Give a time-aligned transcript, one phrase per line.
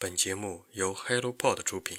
[0.00, 1.98] 本节目由 HelloPod 出品。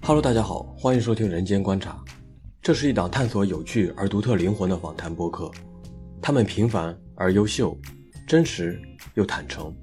[0.00, 2.00] Hello，大家好，欢迎收听《人间观察》，
[2.62, 5.50] 这是一档探索有趣而独特灵魂的访谈播客。
[6.22, 7.76] 他们平凡而优秀，
[8.28, 8.80] 真实
[9.14, 9.74] 又坦诚。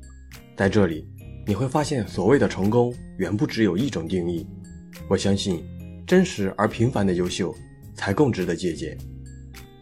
[0.55, 1.05] 在这里，
[1.45, 4.47] 你会发现，所谓的成功远不只有一种定义。
[5.09, 5.61] 我相信，
[6.05, 7.53] 真实而平凡的优秀
[7.95, 8.95] 才更值得借鉴。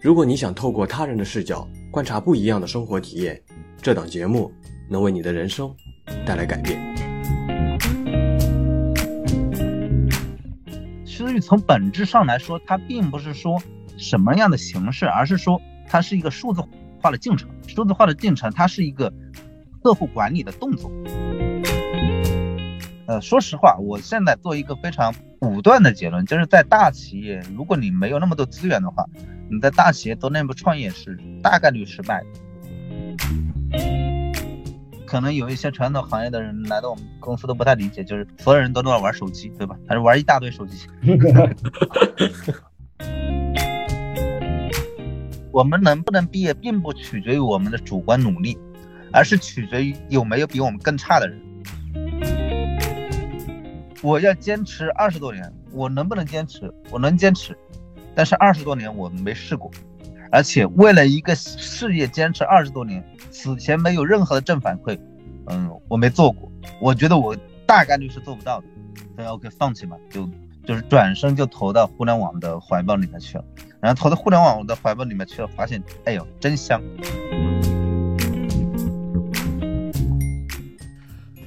[0.02, 3.42] 如果你想透过他人的视角观察不一样的生活体验，
[3.82, 4.50] 这档节目
[4.90, 5.74] 能为你的人生
[6.26, 6.80] 带来改变。
[11.06, 13.62] 私域从本质上来说，它并不是说
[13.98, 16.62] 什么样的形式，而是说它是一个数字
[17.02, 17.50] 化的进程。
[17.68, 19.14] 数字化的进程，它是一个
[19.84, 20.90] 客户管理的动作。
[23.22, 29.06] 说实话，我现在做一个非常武断的结论，就是在大企业，如果你没有那么多资源的话，
[29.50, 32.24] 你在大企业做内部创业是大概率失败。
[35.06, 39.78] 可能有一些传统行业的人来到我们公司都不太理解，就是所有人都在玩手机，对吧？
[39.88, 40.88] 还是玩一大堆手机。
[45.52, 48.58] 我们能不能毕业，并不取决于我们的主观努力，
[49.12, 51.40] 而是取决于有没有比我们更差的人。
[54.04, 56.72] 我要坚持二十多年，我能不能坚持？
[56.92, 57.58] 我能坚持，
[58.14, 59.72] 但是二十多年我没试过。
[60.30, 63.02] 而且为了一个事业坚持二十多年，
[63.32, 65.00] 此前没有任何的正反馈，
[65.48, 66.52] 嗯，我没做过，
[66.82, 67.34] 我觉得我
[67.66, 68.68] 大概率是做不到的，
[69.16, 70.30] 所以 OK 放弃吧，就
[70.66, 73.46] 就是转身就投到互联网的怀抱里面去了，
[73.80, 76.82] 然后投到互联网的怀抱里面去了，发现哎呦真香。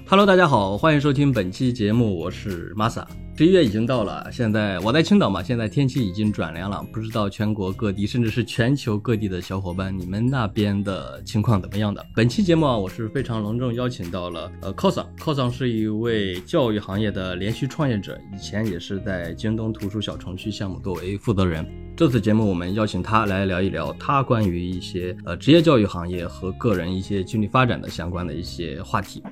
[0.09, 3.05] Hello，大家好，欢迎收听本期节目，我是 Masa。
[3.37, 12.07] 十一月已经到了，现在我在青岛嘛，现在天气已经转凉了，不知道全国各地，甚至是全球各地的小伙伴，你们那边的情况怎么样的？
[12.15, 21.67] 本期节目啊，我是非常隆重邀请到了呃 cos，cos 是一位教育行业的连续创业者，以前也是在京东图书小程序项目作为负责人。
[21.97, 29.23] 这次节目我们邀请他来聊一聊他关于一些呃职业教育行业和个人一些经历发展的相关的一些话题。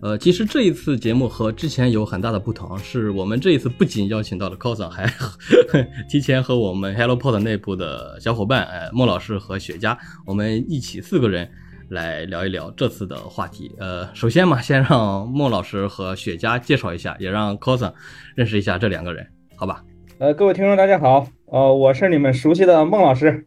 [0.00, 5.28] 呃，其实这一次节目和之前有很大的不同，是我们这一次不仅邀请到了 cos，还呵
[5.68, 11.46] 呵提前和我们 HelloPod 内部的小伙伴，呃，孟老师和雪茄，我们一起四个人
[11.90, 13.70] 来聊一聊这次的话题。
[13.78, 17.92] 呃，首先嘛，先让孟老师和雪茄介绍一下，也让 cos
[18.34, 19.84] 认识一下这两个人，好吧？
[20.18, 23.46] 呃，各位听众大家好，呃，我是你们熟悉的孟老师，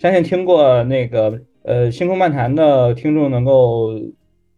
[0.00, 3.92] 相信听过那个呃星空漫谈的听众能够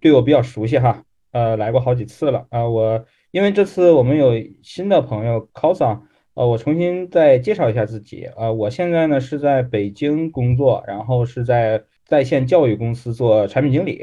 [0.01, 6.01] 对我比较熟悉哈，呃，来过好几次了啊，我因为这次我们有新的朋友 cos，
[6.33, 14.01] 呃，我重新再介绍一下自己啊，我现在呢是在北京工作，然后是在在线教育公司做产品经理，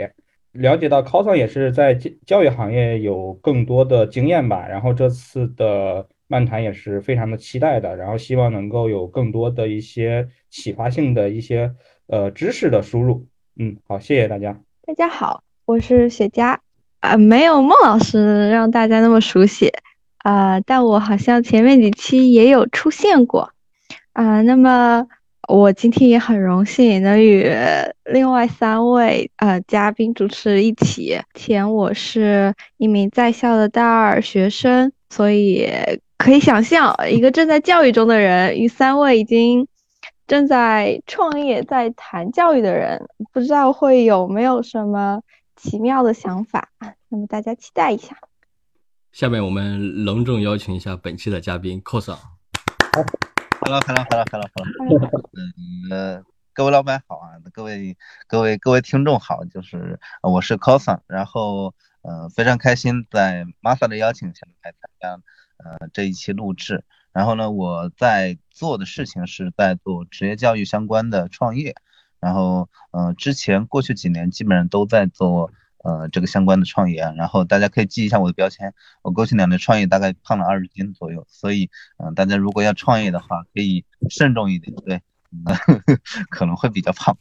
[0.52, 6.08] 了解到 cos 也是在教育行业有更多的经验吧，然后这次的。
[6.30, 11.74] 漫谈也是非常的期待的，然后希望能够有更多的一些启发性的一些
[12.08, 13.26] 呃知识的输入。
[13.58, 14.60] 嗯，好，谢谢大家。
[14.86, 16.58] 大家好，我是雪茄
[17.00, 19.72] 啊，没有孟老师让大家那么熟悉
[20.18, 23.50] 啊，但我好像前面几期也有出现过
[24.12, 24.42] 啊。
[24.42, 25.08] 那么
[25.48, 27.50] 我今天也很荣幸能与
[28.04, 31.18] 另外三位呃嘉宾主持一起。
[31.34, 35.72] 前我是一名在校的大二学生，所以。
[36.18, 39.68] 可以想象，一个正在教育中的人与三位已经
[40.26, 45.22] 正在创业、在谈教育的人，不知道会有没有什么
[45.56, 46.70] 奇妙的想法。
[47.10, 48.18] 那么大家期待一下。
[49.12, 52.16] 下面我们隆重邀请一下本期的嘉宾 cos。
[53.62, 55.10] Hello，Hello，Hello，Hello，Hello。
[55.90, 57.96] 嗯，各位老板好啊，各位
[58.28, 65.22] 各位各位听众好，就是我是 cos，然后呃非常开心在 Masa 的邀请下来参加。
[65.58, 71.76] 呃，这一期录制，然后呢，我在做的事情是在做职业教育相关的创业，
[72.20, 75.52] 然后，呃，之前过去几年基本上都在做
[75.84, 85.02] 呃这个相关的创业，然后大家可以记一下我的标签，我过去两年创业大概胖了二十斤左右，所以，嗯，大家如果要创业的话，可以慎重一点，对，
[86.30, 87.18] 可能会比较胖。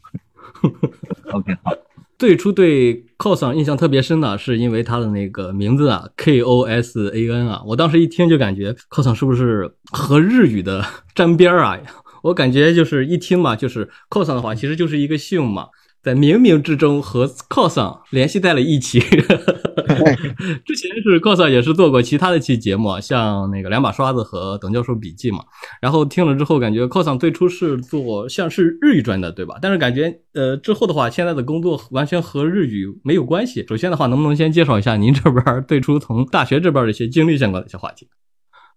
[1.33, 1.73] OK，好。
[2.19, 10.83] 最初对 cos 印象特别深的是因为他的那个名字啊，K O S A N 啊，我当时一听就感觉 cos 是不是和日语的
[11.15, 11.79] 沾边儿啊？
[12.23, 15.67] 我感觉就是一听嘛，就是 cos 的话，其实就是一个姓嘛，
[16.07, 19.01] 在冥冥之中和 cos 联系在了一起。
[20.65, 25.45] 之前是 cos 也是做过其他的期节目，像那个两把刷子和等教授笔记嘛。
[25.81, 29.59] 然后听了之后，感觉 cos 最初是做像是日语专的，对吧？
[29.61, 33.67] 但是感觉呃之后的话，现在的工作完全和日语没有关系。
[33.69, 38.09] 首先的话，能不能先介绍一下您这边最初从大学这边的一些经历相关的一些话题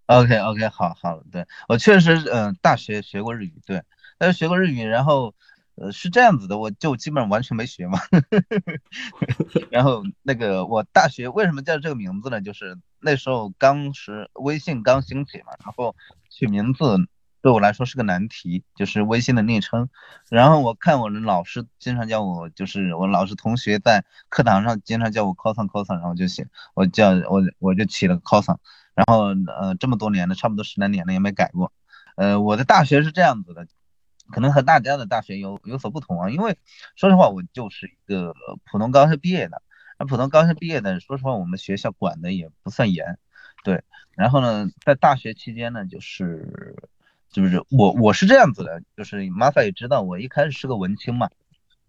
[0.07, 3.83] ？OK OK，好好，对我确实嗯大学学过日语，对，
[4.17, 5.35] 但是学过日语，然后。
[5.79, 7.99] 呃，是这样子的，我就基本上完全没学嘛。
[9.71, 12.41] 然后那个我大学为什么叫这个名字呢？
[12.41, 15.95] 就是那时候刚是微信刚兴起嘛，然后
[16.29, 16.97] 取名字
[17.41, 19.87] 对我来说是个难题，就是微信的昵称。
[20.29, 28.57] 然后我看我的老师经常叫我，就是我老师同学在课堂上经常叫我 cos cos，然后就写我叫我我就起了 cos。
[28.95, 29.27] 然后
[29.59, 31.71] 呃这么多年了，差不多十来年了也没改过。
[32.17, 33.65] 呃，我的大学是这样子的。
[34.31, 36.57] 可能和大家的大学有有所不同啊，因为
[36.95, 38.33] 说实话，我就是一个
[38.65, 39.61] 普通高校毕业的。
[39.97, 43.17] 那普通高校毕业的，说实话，我们学校管的也不算严，
[43.63, 43.83] 对。
[44.15, 46.75] 然后呢，在大学期间呢，就是
[47.29, 51.29] 就是我我是这样子的，就是马萨也知道，我一开始是个文青嘛。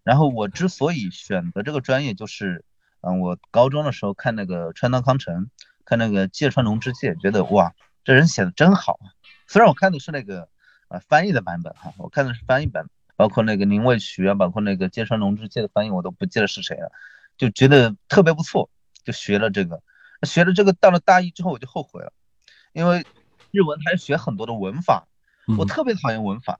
[0.03, 2.65] 然后我之所以选择这个专业，就是
[3.01, 5.49] 嗯，我高中的时候看那个川端康成，
[5.85, 7.73] 看那个芥川龙之介，觉得哇，
[8.03, 9.13] 这人写的真好啊。
[9.47, 10.49] 虽然我看的是那个。
[10.91, 16.91] 啊，翻译的版本哈，我看的是翻译版，包括那个宁卫渠啊，包括那个芥川龙之介的翻译，我都不记得是谁了，
[17.37, 18.69] 就觉得特别不错，
[19.05, 19.81] 就学了这个，
[20.23, 22.11] 学了这个到了大一之后我就后悔了，
[22.73, 23.05] 因为
[23.51, 25.07] 日文还是学很多的文法，
[25.57, 26.59] 我特别讨厌文法，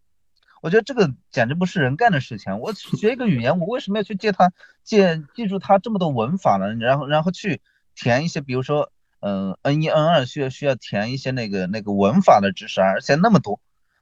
[0.62, 4.54] 我觉得这个简直不是人干的事情，我学一个语言，我为什么要去借它
[4.86, 6.74] 借记住它这么多文法呢？
[6.76, 7.60] 然后然后去
[7.96, 13.60] 填一些，比如说嗯 N 一 N 二需要需要填一些那个那个文法的知识，而且那么多。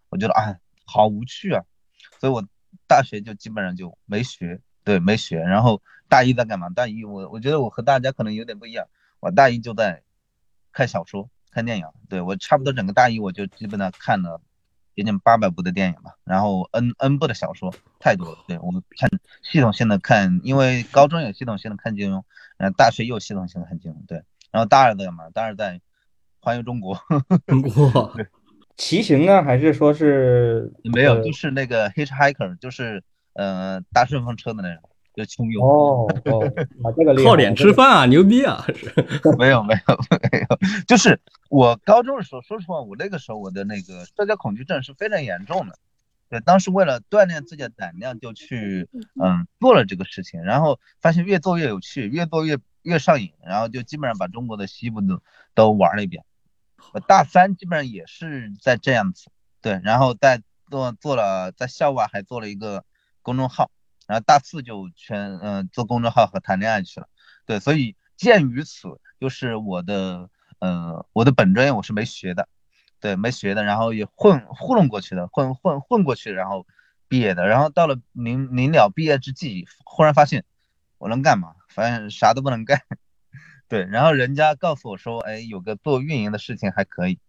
[0.10, 1.64] 我觉得啊，好无趣啊，
[2.20, 2.44] 所以我
[2.88, 5.40] 大学就基本上就没学，对，没学。
[5.40, 6.70] 然后大一在干嘛？
[6.70, 8.88] 大一我我觉得我和大家可能有点不一样，
[9.20, 10.02] 我大一就在
[10.72, 11.86] 看小说、看电影。
[12.10, 14.42] 对我差不多整个大一我就基本上看了
[14.96, 18.40] 接近八百部的电影吧，然后 N N 部的小说，太多了。
[18.48, 19.10] 对我们看
[19.44, 22.26] 系统性的看，因为高中有系统性的看金融，
[22.58, 24.04] 然后大学又有系统性的看金融。
[24.08, 25.30] 对，然后大二在干嘛？
[25.30, 25.80] 大二在
[26.42, 27.00] 环游中国。
[27.48, 28.14] 中国。
[28.80, 31.22] 骑行呢，还是说是没有？
[31.22, 33.04] 就是那个 hitchhiker，就是
[33.34, 35.62] 呃搭顺风车的那种，就穷游。
[35.62, 38.66] 哦哦，这个靠脸吃饭啊，牛逼啊！
[39.38, 39.98] 没有没有
[40.32, 45.76] 没有，就是我高中的时候，说实话，我那个时候我的那个社交恐惧症是非常严重的。
[46.30, 48.88] 对，当时为了锻炼自己的胆量，就去
[49.22, 55.20] 嗯做了这个事情，然后发现越做越有趣，越做越越上瘾，然后就基本上把中国的西部都
[55.54, 56.24] 都玩了一遍。
[56.94, 59.30] 我大三基本上也是在这样子，
[59.62, 62.84] 对，然后在做做了在校外还做了一个
[63.22, 63.72] 公众号，
[64.08, 67.08] 然后大四就全嗯做公众号和谈恋爱去了，
[67.46, 68.88] 对，所以鉴于此，
[69.20, 70.30] 就是我的
[70.60, 72.48] 嗯我的本专业我是没学的，
[73.00, 76.66] 对，没学的，然后也混糊弄过去的，混混混过去，然后
[77.08, 80.44] 毕业的，然后到了临临了毕业之际，忽然发现
[80.98, 81.56] 我能干嘛？
[81.70, 82.82] 反正啥都不能干。
[83.70, 87.20] 对，然后人家告诉我说，哎，有个做运营的事情还可以，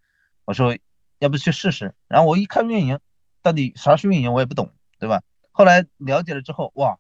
[0.47, 0.75] 我说
[1.19, 1.95] 要不去试试。
[2.09, 2.99] 然后我一看运营，
[3.43, 5.23] 到底啥是运营，我也不懂，对吧？
[5.53, 6.99] 后来了解了之后，哇，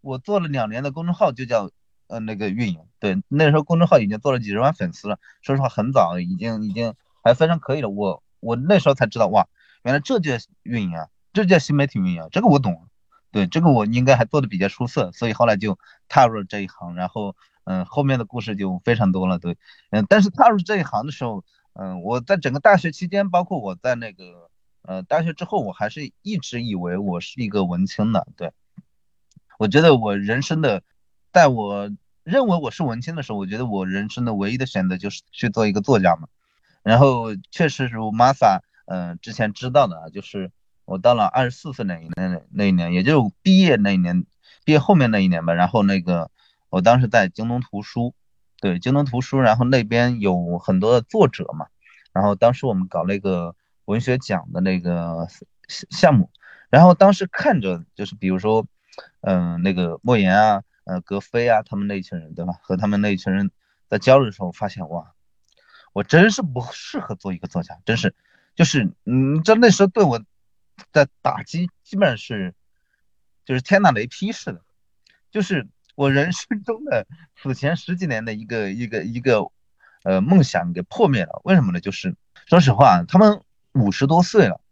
[0.00, 1.70] 我做了两年的公众号就叫
[2.06, 2.80] 呃那个运营。
[2.98, 7.90] 对，那时候公众号已经做了几十万粉丝了，说实话很早，已经已经还非常可以了。
[7.90, 9.46] 我我那时候才知道，哇，
[9.82, 12.88] 原来这叫运营啊，这叫新媒体运营，这个我懂。
[13.30, 15.78] 对，这个我应该还做的比较出色，所以后来就
[16.08, 17.36] 踏入了这一行，然后。
[17.70, 19.56] 嗯，后面的故事就非常多了，对，
[19.90, 24.50] 嗯，但是踏入这一行的时候，嗯，我在整个大学期间，包括我在那个
[24.82, 28.50] 呃大学之后，我还是一直以为我是一个文青的，对，
[29.56, 30.82] 我觉得我人生的，
[31.32, 31.92] 在我
[32.24, 36.26] 认为我是文青的时候，我觉得我人生的唯一的选择就是去做一个作家嘛，
[36.82, 40.50] 然后确实如 Masa 嗯之前知道的啊，就是
[40.86, 44.26] 我到了二十四岁那一年那一年，也就是毕业那一年，
[44.64, 46.32] 毕业后面那一年吧，然后那个。
[46.70, 48.14] 我当时在京东图书，
[48.60, 51.66] 对京东图书，然后那边有很多的作者嘛，
[52.12, 55.26] 然后当时我们搞了一个文学奖的那个
[55.68, 56.30] 项目，
[56.70, 58.64] 然后当时看着就是比如说，
[59.22, 62.52] 嗯，那个莫言啊，呃，格非啊，他们那一群人，对吧？
[62.62, 63.50] 和他们那一群人
[63.88, 65.12] 在交流的时候，发现哇，
[65.92, 68.14] 我真是不适合做一个作家，真是，
[68.54, 70.22] 就是嗯，这那时候对我
[70.92, 72.54] 的打击基本上是，
[73.44, 74.62] 就是天打雷劈似的，
[75.32, 75.66] 就是。
[76.00, 79.50] 我人生中的此前十几年的一个一个一个
[80.02, 81.80] 呃梦想给破灭了，为什么呢？
[81.80, 82.16] 就是
[82.46, 83.42] 说实话，他们
[83.74, 84.62] 五十多岁了，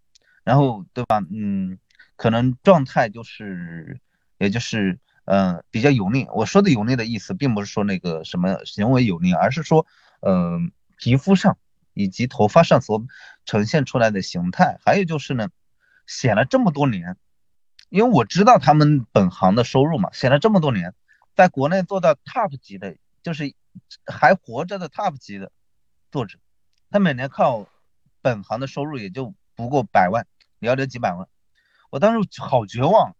[0.42, 1.20] 然后对吧？
[1.30, 1.78] 嗯，
[2.16, 4.00] 可能状态就是，
[4.38, 6.26] 也就是嗯，比较油腻。
[6.32, 9.84] 我说的油腻的意思，并不是说那个什么行为油腻，而是说，
[10.20, 11.58] 嗯，皮肤上
[11.92, 13.04] 以及头发上所
[13.44, 14.78] 呈现出来的形态。
[14.82, 15.50] 还有就是呢，
[16.06, 17.18] 写了这么多年，
[17.90, 20.94] 因为我知道他们本行的收入嘛，写了这么多年，
[21.38, 23.54] 在国内做到 top 级的，就是
[24.04, 25.52] 还活着的 top 级的
[26.10, 26.36] 作者，
[26.90, 27.68] 他每年靠
[28.20, 30.26] 本行的收入也就不过百万，
[30.58, 31.28] 寥寥几百万。
[31.90, 33.14] 我当时好绝望，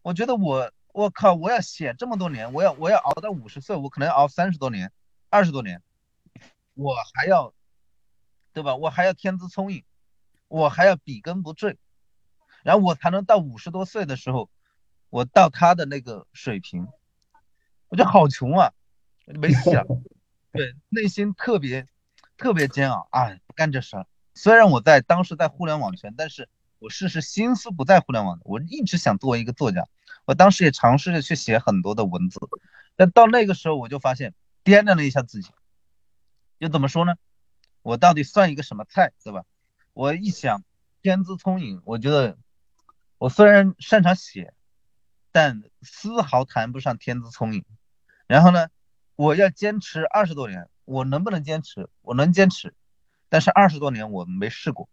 [0.00, 0.72] 我觉得我。
[0.94, 1.34] 我靠！
[1.34, 4.90] 我要写这么多年，我要我要熬到五十岁，我可能要熬三十多年、
[5.28, 5.82] 二十多年，
[6.72, 7.52] 我还要，
[8.54, 8.74] 对吧？
[8.76, 9.84] 我还要天资聪颖，
[10.48, 11.76] 我还要笔耕不辍，
[12.62, 14.48] 然后我才能到五十多岁的时候，
[15.10, 16.88] 我到他的那个水平，
[17.88, 18.72] 我就好穷啊，
[19.26, 19.84] 没戏了。
[20.52, 21.86] 对，内心特别
[22.36, 24.06] 特别煎熬啊，干这事儿。
[24.34, 29.86] 虽然我在当时在互联网圈，但是我事实心思不在互联网，我一直想做一个作家。
[30.24, 32.40] 我当时也尝试着去写很多的文字，
[32.96, 35.50] 但到那个时候我就发现掂量了一下自己，
[36.58, 37.14] 又怎么说呢？
[37.82, 39.44] 我到底算一个什么菜，对吧？
[39.92, 40.64] 我一想，
[41.02, 42.36] 天资聪颖，我觉得
[43.18, 44.52] 我虽然擅长写，
[45.32, 47.64] 但丝毫谈不上天资聪颖。
[48.26, 48.68] 然后呢，
[49.16, 51.88] 我要坚持二十多年，我能不能坚持？
[52.02, 52.74] 我能坚持，
[53.28, 54.88] 但是二十多年我没试过，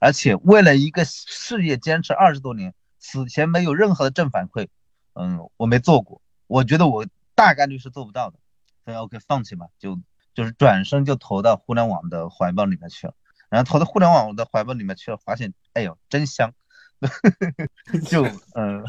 [0.00, 2.74] 而且为了一个事业坚持二十多年。
[3.02, 4.68] 此前没有任何的正反馈，
[5.14, 8.38] 嗯，我没做过，我觉得我大概率是做不到的，
[8.84, 9.98] 所以 OK 放弃吧，就
[10.34, 13.14] 就是转身就投到互联网的怀抱里面去了，
[13.48, 16.52] 然后投到互联网的怀抱里面去了，发现哎呦真香，
[18.06, 18.84] 就嗯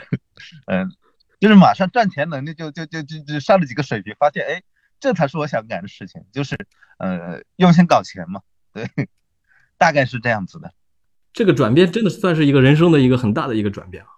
[0.67, 0.91] 嗯，
[1.41, 4.61] 就是马上赚钱能力就就就就就上了几个水平，发现哎
[4.99, 6.55] 这才是我想干的事情，就是
[6.99, 8.87] 呃用心搞钱嘛，对，
[9.77, 10.71] 大概是这样子的。
[11.33, 14.09] 这个转变真的算是一个人生的一个很大的一个转变啊！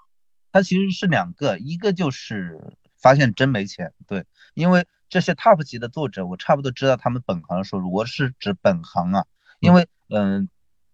[0.52, 9.26] 它其实是两个，一个就是发现真没钱，对，因为这些 top 级的作者，我差不多知道他们本行的收入，我是指本行啊，
[9.62, 10.50] 因为嗯，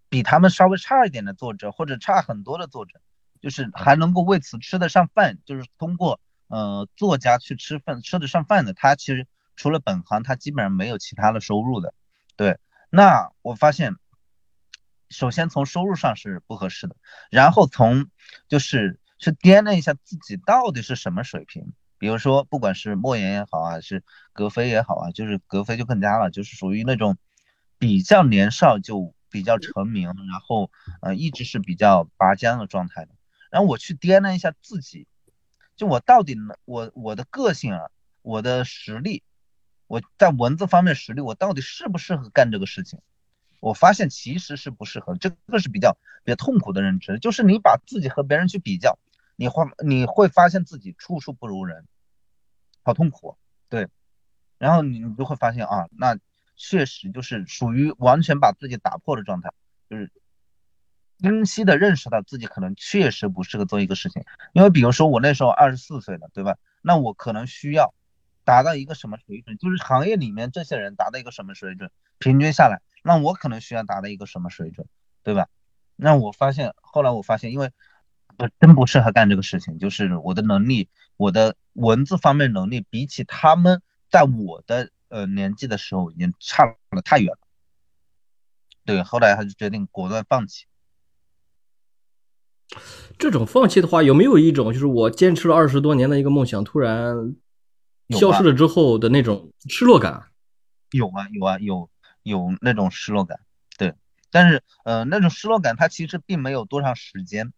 [0.10, 3.02] 比他们稍微差一点的作者，或者差很多的作者，
[3.42, 11.94] 就是还能够为此吃得上饭，就是通过呃作家去吃饭吃得上饭的，他其实除了本行，他基本上没有其他的收入的，
[12.36, 13.96] 对，那我发现。
[15.12, 16.96] 首先从收入上是不合适的，
[17.32, 18.12] 然后从
[18.48, 21.74] 就是去掂量一下自己到底是什么水平。
[21.98, 24.04] 比如说，不管是莫言也好啊，是
[24.34, 27.18] 格非也好啊，就是格非就更加了，就是属于那种
[27.80, 30.70] 比较年少就比较成名，然后
[31.02, 33.12] 呃一直是比较拔尖的状态的。
[33.50, 35.08] 然后我去掂量一下自己，
[35.76, 37.90] 就我到底呢，我我的个性啊，
[38.22, 39.24] 我的实力，
[39.88, 43.00] 我在文字方面实力，我到底适不适合干这个事情？
[43.60, 48.98] 我发现其实是不适合，这个是比较比较痛苦的认知，就是你把自己和别人去比较，
[49.36, 51.86] 你会你会发现自己处处不如人，
[52.84, 53.38] 好痛苦，
[53.68, 53.90] 对，
[54.58, 56.18] 然后你你就会发现啊，那
[56.56, 59.52] 确实就是属于完全把自己打破的状态，
[59.90, 60.10] 就是
[61.20, 64.24] 清晰的认识到自己可能确实不适合做一个事情，
[64.54, 66.58] 因为比如说我那时候二十四岁了，对吧？
[66.82, 67.94] 那我可能需要
[68.46, 72.82] 达到一个什么水准，就是行业里面这些人达到一个什么水准，平均下来。
[73.04, 74.88] 那我可能需要达到一个什么水准，
[75.24, 75.48] 对吧？
[75.96, 77.72] 那我发现后来我发现，因为
[78.38, 87.40] 我真不适合干这个事情，就是我的能力，我的文字方面能力，比起他们在我的呃年纪的时候已经差了太远了。
[88.86, 90.66] 对，后来他就决定果断放弃。
[93.18, 97.36] 这种放弃的话，有没有一种就是我坚持了二十多年的一个梦想突然
[98.10, 100.28] 消失了之后的那种失落感？
[100.92, 101.90] 有啊，有啊，有。
[102.22, 103.40] 有那种失落感，
[103.78, 103.96] 对，
[104.30, 107.54] 但是呃，那种失落感它其实并没有多长时间，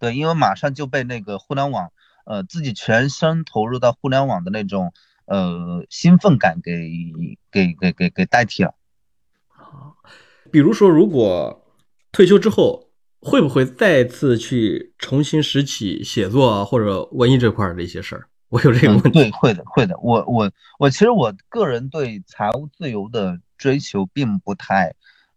[0.00, 1.92] 对，因为马上就被那个互联网，
[2.26, 4.92] 呃，自己全身投入到互联网的那种
[5.24, 6.90] 呃兴奋感给
[7.50, 8.74] 给给给给代替了。
[9.46, 9.96] 好，
[10.50, 11.64] 比如说，如果
[12.10, 12.83] 退休之后，
[13.24, 18.28] 会不会再次去重新拾起写作啊或者文艺这块的一些事儿？
[18.50, 19.10] 我有这个问题。
[19.10, 19.98] 对，会的，会的。
[19.98, 23.40] 我我我其实我个人对财务自由的。
[23.56, 24.94] 追求并不太，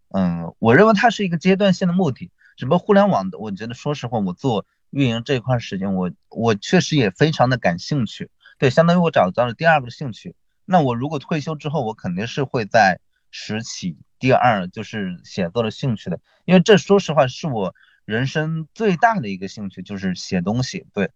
[0.09, 2.31] 嗯，我认为它是一个阶段性的目的。
[2.57, 8.29] 只不过互联网的，我觉得说实话，我做运营这一块时间，我我确实也非常的感兴趣。
[8.57, 10.35] 对，相当于我找到了第二个兴趣。
[10.65, 12.99] 那我如果退休之后，我肯定是会在
[13.31, 20.85] 拾起第二就是写作的兴趣的，因为这说实话是我人生最大的一个兴趣，就是写东西。
[20.93, 21.11] 对，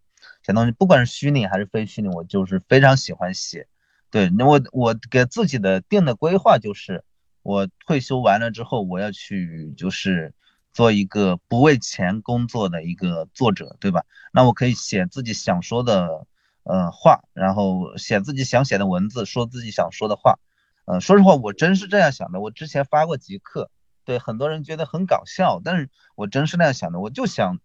[0.46, 3.68] 写东西，不管是虚拟还是非虚拟，我就是非常喜欢写。
[4.10, 7.04] 对，那我我给自己的定的规划就是，
[7.44, 10.34] 我退休完了之后，我要去就是
[10.74, 14.04] 做一个不为钱工作的一个作者，对吧？
[14.34, 16.28] 那我可以写自己想说的，
[16.64, 20.38] 呃话，然后写自己想写的文字，说自己想说的话。
[20.86, 22.40] 呃，说实话，我真是这样想的。
[22.40, 23.70] 我之前发过极客，
[24.04, 27.00] 对很多人觉得很搞笑，但是我真是那样想的。
[27.00, 27.60] 我就想，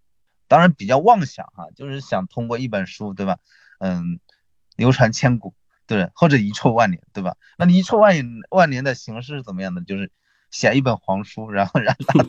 [0.48, 3.38] 当然比较妄想哈，就是想通过一本书，对吧？
[3.78, 4.20] 嗯，
[4.76, 5.54] 流传千古，
[5.86, 7.36] 对，或者遗臭万年，对吧？
[7.56, 9.82] 那遗臭万年万年的形式是怎么样的？
[9.82, 10.12] 就是
[10.50, 12.22] 写一本黄书，然后让大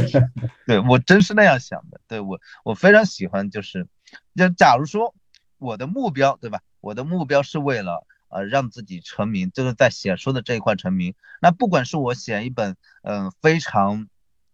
[0.00, 0.30] 家，
[0.66, 2.00] 对我真是那样想的。
[2.08, 3.86] 对我，我非常喜欢，就是，
[4.34, 5.14] 就假如说
[5.58, 6.60] 我的目标，对吧？
[6.80, 8.04] 我的目标是为了。
[8.28, 11.14] 呃，让自己成名，就是在写书的这一块成名。
[11.40, 14.06] 那不管是我写一本，嗯，非常，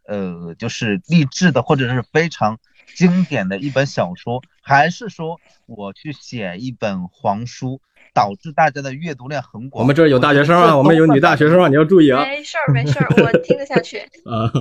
[0.06, 2.58] 呃，就是励志的，或者是非常
[2.94, 7.80] 经典的一本小说，还是说我去写一本黄书，
[8.12, 9.82] 导致大家的阅读量很广。
[9.82, 12.24] 我们这有大学生啊，我们有女大学生啊，你要注意啊。
[12.24, 13.98] 没事儿，没事儿，我听得下去。
[14.24, 14.52] 啊，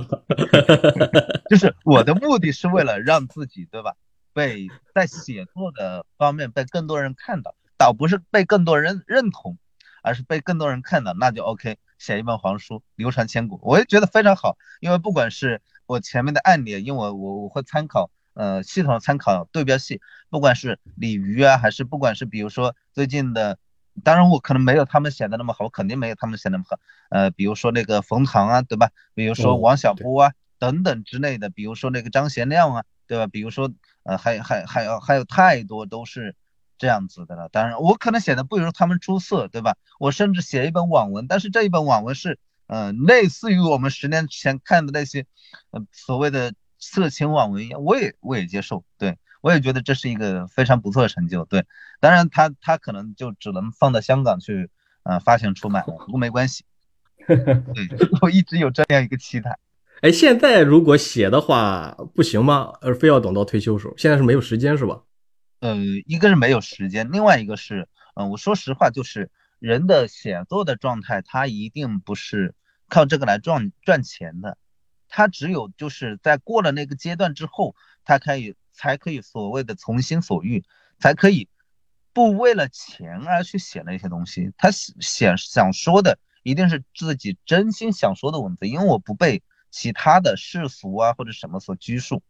[1.50, 3.94] 就是我的目的是为了让自己，对吧？
[4.32, 7.54] 被在写作的方面被更多人看到。
[7.76, 9.58] 倒不是被更多人认同，
[10.02, 11.78] 而是被更多人看到，那就 OK。
[11.96, 14.58] 写一本黄书，流传千古，我也觉得非常好。
[14.80, 23.58] 因为不管是我前面的案例，因为我我我会参考，呃，系统参考对标系，不管是鲤鱼啊，还是不管是比如说最近的，
[24.02, 26.78] 当然我可能没有他们写的那么好，我肯定没有他们写那么好。
[27.08, 28.90] 呃，比如说那个冯唐啊，对吧？
[29.14, 33.28] 比如说王小波啊，等等之类的，比如说那个张贤亮啊，对吧？
[33.28, 36.34] 比如说，呃，还还还有还有太多都是。
[36.76, 39.76] 这样子的了，当然我可能写的不如他们出色，对吧？
[39.98, 45.26] 我甚至写一本网文，但是这一本网文是，嗯，类似于我们十年前看的那些，
[45.70, 51.64] 呃，所谓的色情网文一样，我也我也接受，对我也觉得这是一个非常不错的成就，对。
[52.00, 54.68] 当然他他可能就只能放到香港去，
[55.04, 56.64] 呃，发行出版，不过没关系。
[57.26, 57.38] 对，
[58.20, 59.58] 我一直有这样一个期待。
[60.02, 62.74] 哎，现在如果写的话不行吗？
[62.82, 63.94] 而非要等到退休时候？
[63.96, 65.00] 现在是没有时间是吧？
[65.64, 72.54] 呃，一个是没有时间，另外一个是，嗯，我说实话，就是人的写作的状态，他一定不是
[72.90, 74.58] 靠这个来赚赚钱的，
[75.08, 80.62] 他只有就是在过了那个阶段之后，他可以才可以所谓的从心所欲，
[81.00, 81.48] 才可以
[82.12, 84.52] 不为了钱而去写那些东西。
[84.58, 92.22] 他写想说的一定是自己真心想说的文字，因为我不被其他的世俗啊或者什么所拘束。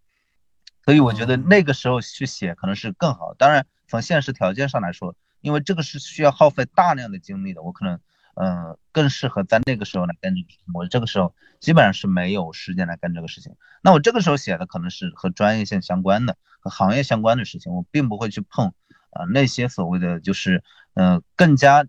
[0.85, 3.33] 所以我觉得那个时候去写可能是更好。
[3.35, 7.99] 当然，从现实条件上来说，因为这个是需要耗费大量的精力的，我可能，
[8.35, 10.35] 嗯，更适合在那个时候来干。
[10.75, 13.55] 我这个时候基本上是没有时间来干这个事情。
[13.83, 18.75] 那我这个时候写的可能是和专业性相关的、和行业相关的事情，我并不会去碰，
[19.11, 21.87] 啊，那些所谓的就是，嗯，更加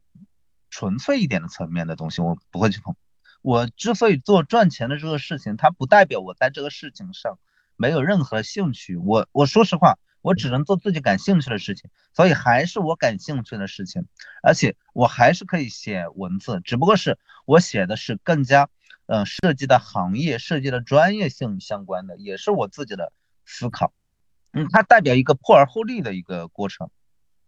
[0.70, 2.96] 纯粹一点的层面的东西，我不会去碰。
[3.42, 7.38] 我之所以做赚钱的这个事情，它不代表我在这个事情上。
[7.78, 14.06] 没有任何兴趣，我我说实话，我只能做自己感兴趣的事情，所以还是我感兴趣的事情，
[14.42, 18.70] 而且我还是可以写文字，只不过是我写的是更加，
[19.08, 23.12] 嗯，涉及的行业、涉及的专业性相关的，也是我自己的
[23.46, 23.94] 思考，
[24.54, 26.90] 嗯，它代表一个破而后立的一个过程，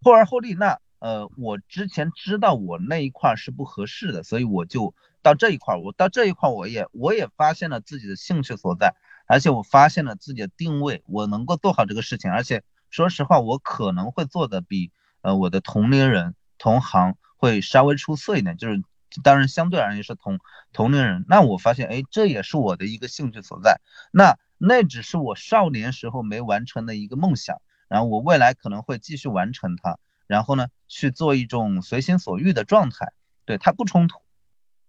[0.01, 8.95] 破而后立，那呃，我之前知道我那一块是不合适的，所以我就到这一块，我到这一块，我也我也发现了自己的兴趣所在。
[9.27, 12.31] 而且我发现了自己的定位，我能够做好这个事情。
[12.31, 18.57] 而且说实话，我可能会做的比呃我的同龄人、同行会稍微出色一点。
[18.57, 18.81] 就是
[19.23, 20.39] 当然相对而言是同
[20.71, 21.25] 同龄人。
[21.27, 23.81] 那我发现，哎，这也是我的一个兴趣所在。
[24.11, 29.99] 那那只是我少年时候没完成的一个梦想，然后我未来可能会继续完成它。
[30.25, 33.13] 然后呢，去做一种随心所欲的状态，
[33.45, 34.19] 对它不冲突。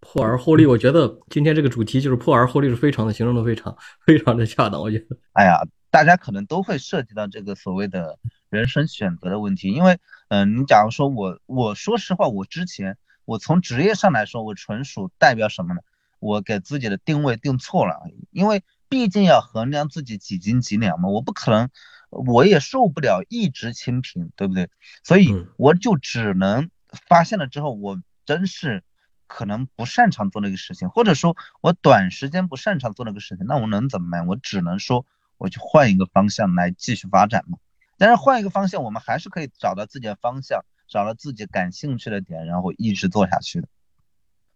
[0.00, 4.80] 破而后立，我觉得今天这个主题就是破而后立，是非常的形容的非常非常的恰当。
[4.80, 15.80] 我觉得，哎呀，大家可能都会涉及到这个所谓的人生选择的问题，因为，嗯，你假如说我，我说实话，我之前我从职业上来说，我纯属代表什么呢？
[16.20, 21.68] 我给自己的定位定错了，因为毕竟要衡量自己几斤几两嘛，我不可能，
[22.10, 24.70] 我也受不了一直清贫，对不对？
[25.02, 26.70] 所以我就只能
[27.08, 28.84] 发现了之后，我真是。
[29.28, 34.26] 可能不擅长做那个事情，或者说我短时间不擅长做那个事情，那我能怎么办？
[34.26, 37.58] 我只能说我去换一个方向来继续发展嘛。
[37.96, 43.68] 但是换一个方向，我们还是可以找到自己的方向，找到自己感兴趣的点，然后一直做下去的。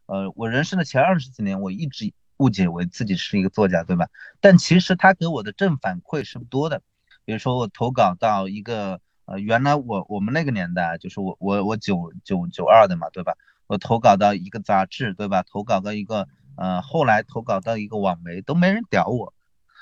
[0.07, 4.09] 呃，我人生的前二十几年，我一直误解为自己是一个作家，对吧？
[4.41, 6.83] 但其实他给我的正反馈是不多的。
[7.25, 13.35] 比如说我投稿到一个呃，原来我我们那个年代就是我我我九九九二的嘛，对吧？
[13.67, 15.43] 我投稿到一个杂志，对吧？
[15.43, 19.33] 投稿到一个，呃，后来投稿到一个网媒，都没人屌我，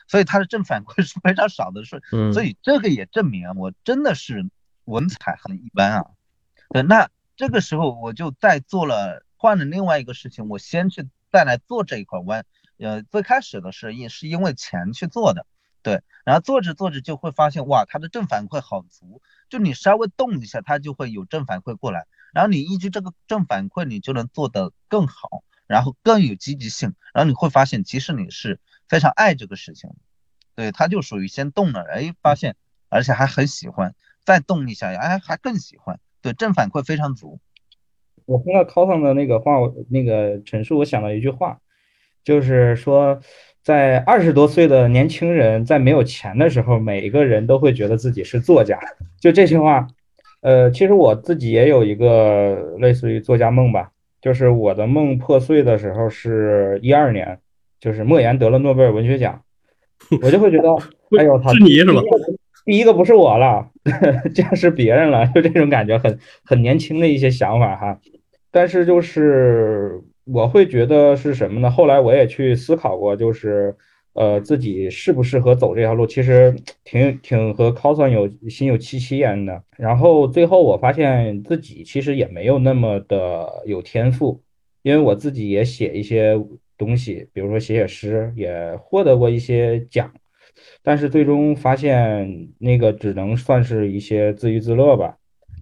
[0.07, 2.01] 所以他的正反馈是非常少的，是，
[2.33, 4.49] 所以这个也证明啊，我真的是
[4.85, 6.05] 文采很一般啊。
[6.71, 12.45] 对，那这个时候我就再做了换了另外一个事情，我先去再来做这一块弯。
[12.79, 15.45] 呃，最开始的是因是因为钱去做的，
[15.83, 29.91] 对，然后做着做着就会发现哇，它的正反馈好足，就你稍微动一下，它就会有正反馈过来，然后你依据这个正反馈，你就能做得更好，然后更有积极性，然后你会发现，即使你是非常爱这个事情，
[30.55, 32.57] 对，他就属于先动了，哎，发现
[32.89, 37.41] 而且还很喜欢，再动一下，哎，还更喜欢，对，正反馈非常足。
[38.27, 39.53] 我听到 cos 的那个话，
[39.89, 41.59] 那个陈述，我想到一句话。
[42.23, 43.19] 就是说，
[43.63, 48.79] 在二十多岁的年轻人在没有钱的时候，每一个人都会觉得自己是作家。
[49.19, 49.89] 就这句话，
[50.41, 53.91] 呃，其实我自己也有一个类似于作家梦吧。
[54.21, 57.39] 就是我的梦破碎的时候是一二年，
[57.81, 59.43] 就是莫言得了诺贝尔文学奖，
[60.23, 60.69] 我就会觉得，
[61.19, 62.03] 哎呦，他是你是吧？
[62.65, 63.71] 第一个不是我了，
[64.35, 67.99] 这样是别人了， 就这种感觉，很很年轻的一些想法哈。
[68.51, 70.01] 但是就是。
[70.27, 71.69] 我会觉得是什么呢？
[71.69, 73.75] 后来我也去思考过，就是，
[74.13, 79.63] 呃，自己适不适合走这条路，其实挺挺和 cos 有心有戚戚焉的。
[79.77, 84.43] 然后最后我发现自己其实也没有那么的有天赋，
[84.83, 86.39] 因为我自己也写一些
[86.77, 90.13] 东西，比如说写写诗，也获得过一些奖，
[90.83, 95.17] 但是最终发现那个只能算是一些自娱自乐吧。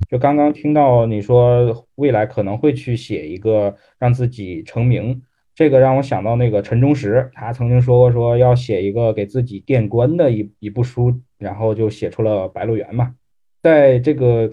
[0.08, 5.20] 就刚刚听到你说未来可能会去写一个让自己成名，
[5.58, 13.12] 这个让我想到那个陈忠实，他曾经说过说要写一个给自己垫棺的一一部书，然后就写出了《白鹿原》嘛。
[13.60, 14.48] 在这个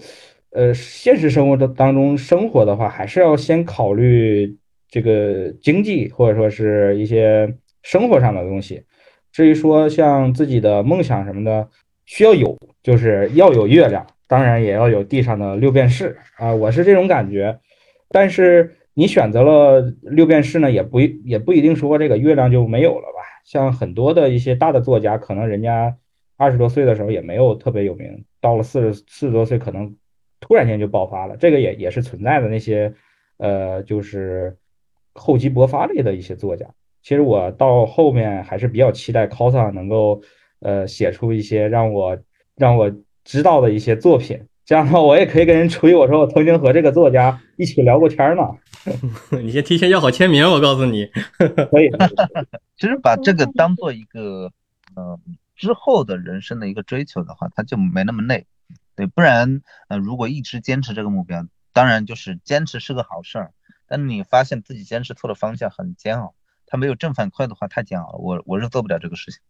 [0.50, 8.82] 呃现实生活的当中生活的话，还是要先考虑这个经济或者说是一些生活上的东西。
[9.30, 11.68] 至于说像自己的梦想什么的，
[12.04, 14.04] 需要有，就是要有月亮。
[14.26, 17.60] 当然也要有地上的六便士啊，我是这种感觉。
[18.08, 23.20] 但是你选择了六便士呢，也不也不一定说这个月亮就没有了吧？
[23.44, 25.94] 像很多的一些大的作家，可能人家
[26.38, 29.94] 二十多岁的时候也没有特别有名，到了四十四十多岁，可能
[30.40, 31.36] 突然间就爆发了。
[31.36, 32.94] 这个也也是存在的那些
[33.36, 34.56] 呃，就是
[35.12, 36.66] 厚积薄发类的一些作家。
[37.02, 40.22] 其实我到后面还是比较期待 cos 能够
[40.60, 42.18] 呃写出一些让我
[42.56, 42.90] 让我。
[43.28, 48.42] 知道的一些作品，这样的话我也可以跟人吹，我说我曾经和这个作家一起聊过天呢。
[49.40, 51.06] 你先提前要好签名，我告诉你。
[51.70, 51.88] 可以。
[52.76, 54.50] 其实把这个当做一个，
[54.96, 55.20] 呃，
[55.54, 58.44] 之后的人生的一个追求的话，他就没那么累。
[58.96, 63.52] 对，不然，呃，如果一直坚持这个目标，当然就是坚持是个好事儿，
[63.86, 66.34] 但你发现自己坚持错了方向，很煎熬。
[66.66, 68.18] 他没有正反馈的话，太煎熬了。
[68.18, 69.40] 我我是做不了这个事情。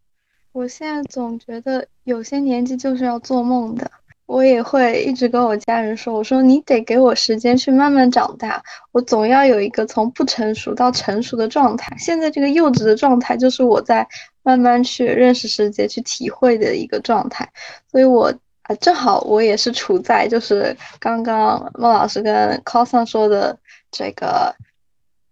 [0.51, 3.89] 我现在总觉得有些年纪就是要做梦的，
[4.27, 8.61] 我也会一直跟我家人说，我说你得给我时间去慢慢长大，
[8.91, 11.95] 我总要有一个从不成熟到成熟的状态。
[11.97, 14.05] 现在这个幼稚的状态，就是我在
[14.43, 17.49] 慢慢去认识世界、去体会的一个状态。
[17.89, 23.57] 所以，我啊，正好我也是处在就是刚刚孟老师跟 cos 说的
[23.91, 24.53] 这个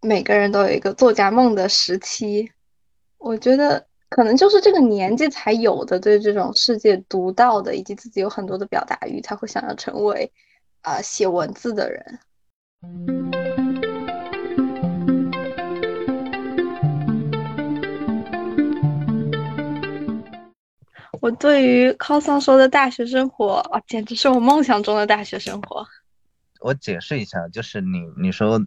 [0.01, 2.49] 每个人都有一个作家梦的时期，
[3.17, 3.85] 我觉得。
[4.09, 10.31] 可能就是这个年纪才有的对这种世界独到的，以及自己有很多的表达欲，才会想要成为
[10.81, 12.19] 啊写文字的人。
[21.19, 25.85] 我对于 cos 说的大学生活啊，简直是我梦想中的大学生活。
[26.61, 28.61] 我解释一下，就是你你说，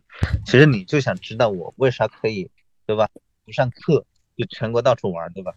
[0.45, 2.51] 其实你就想知道我为啥可以，
[2.85, 3.09] 对吧？
[3.45, 4.05] 不上课。
[4.39, 5.53] 就全国到处玩，对吧？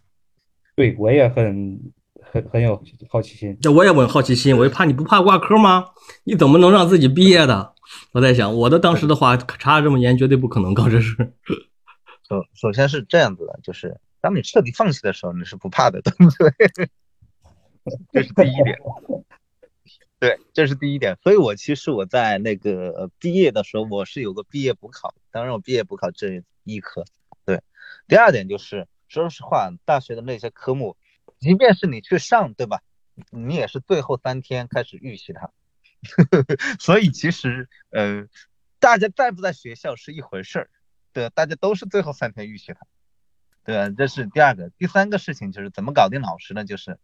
[0.76, 1.80] 对，我也很
[2.20, 3.56] 很很有好奇心。
[3.62, 5.86] 这我也很好奇心，我就怕你不怕挂科吗？
[6.24, 7.76] 你怎么能让自己毕业的？
[8.14, 11.16] 我在想，我的当时的话查这么严，绝对不可能搞这事。
[12.28, 16.90] 首首先是这样子的，就是当你彻底放弃的时候，你是不怕的，对不对？
[18.12, 18.80] 这是第一点。
[20.20, 21.18] 对，这是第一点。
[21.24, 27.04] 所以我其实我在那个毕业的时候，我是有个毕业补考，当然我毕业补考这一科。
[28.12, 30.98] 第二点就是，说实话，大学的那些科目，
[31.40, 32.82] 即便是你去上，对吧？
[33.30, 35.50] 你也是最后三天开始预习它，
[36.78, 38.28] 所以其实，呃，
[38.80, 40.70] 大家在不在学校是一回事儿，
[41.14, 42.86] 对，大家都是最后三天预习它，
[43.64, 43.96] 对？
[43.96, 44.70] 这是第二个。
[44.72, 46.66] 第三个事情就是怎么搞定老师呢？
[46.66, 47.00] 就是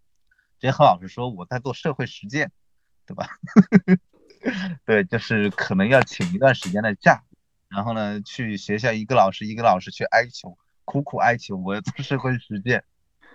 [0.60, 2.52] 直接和老师说我在做社会实践，
[3.06, 3.30] 对吧？
[4.84, 7.24] 对，就是可能要请一段时间的假，
[7.70, 10.58] 然后呢，去学校一个老师一个老师去哀求。
[10.88, 12.86] 苦苦哀求，我要做社会实践，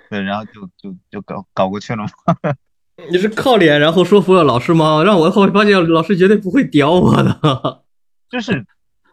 [0.08, 2.54] 对，然后就就就搞搞过去了嘛。
[3.10, 5.02] 你是靠脸然后说服了老师吗？
[5.04, 7.84] 让我后来发现老师绝对不会屌我的。
[8.30, 8.66] 就是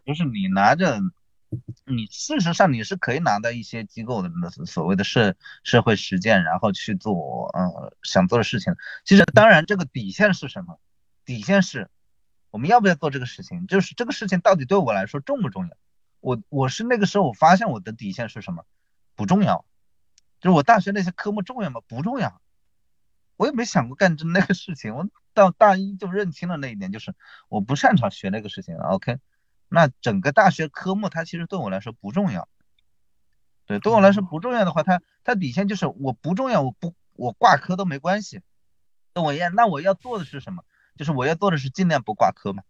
[0.06, 1.00] 就是你拿着，
[1.86, 4.30] 你事实上你是可以拿到一些机构的
[4.66, 8.74] 所谓的社社会实践，然后去做呃想做的事情。
[9.04, 10.80] 其实当然这个底线是什么？
[11.26, 11.90] 底线是
[12.52, 13.68] 我们要不要做这个事情？
[13.68, 15.72] 就是这个事情到底对我来说重不重要？
[16.20, 18.66] 我我是那个时候我发现我的底线是什么？
[19.16, 19.66] 不重要。
[20.40, 21.82] 就是我大学那些科目重要吗？
[21.88, 22.42] 不重要。
[23.36, 24.96] 我也没想过干这那个事情。
[24.96, 27.14] 我到大一就认清了那一点，就是
[27.48, 28.76] 我不擅长学那个事情。
[28.78, 29.18] OK，
[29.70, 32.48] 那整个大学科目它其实对我来说不重要。
[33.66, 38.42] 对，对我来说不重要的话，它它底线就是我不重要，我不我挂科都没关系。
[39.14, 40.64] 那我要那我要做的是什么？
[40.98, 42.64] 就是我要做的是尽量不挂科嘛。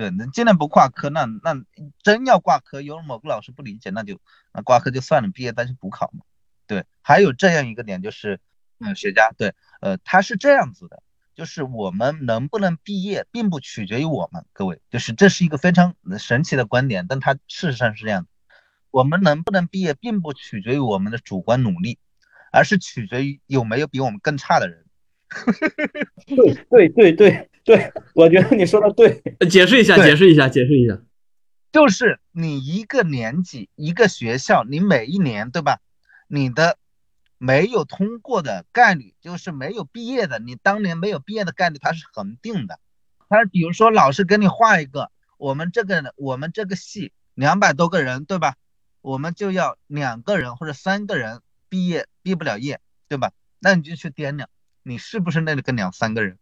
[0.00, 1.10] 对，能尽量不挂科。
[1.10, 1.62] 那那
[2.02, 4.18] 真要挂科，有某个老师不理解，那就
[4.50, 6.20] 那挂科就算了，毕业再去补考嘛。
[6.66, 8.40] 对，还有这样一个点就是，
[8.78, 11.02] 嗯，学家对，呃，他是这样子的，
[11.34, 18.28] 就是我们能不能毕业，并不取决于我们，各位，就是这是一个非常神奇的观点，但它事实上是这样的，
[18.90, 21.98] 我们能不能毕业，并不取决于我们的主观努力，
[22.50, 24.86] 而是取决于有没有比我们更差的人。
[26.26, 30.98] 对对对对 对，我觉得你说的对，解释一下，解释一下，解释一下，
[31.70, 35.78] 就是你一个年级一个学校，你每一年，对吧？
[36.26, 36.78] 你的
[37.38, 42.80] 没有通过的概率，就是没有毕业的，你当年没有毕业的概率，它是恒定的。
[43.28, 48.56] 它比如说老师给你画一个，我们这个我们这个系两百多个人，对吧？
[49.02, 53.32] 我们就要两个人或者三个人毕业，毕不了业，对吧？
[53.58, 54.48] 那你就去掂量，
[54.82, 56.38] 你是不是那个两三个人？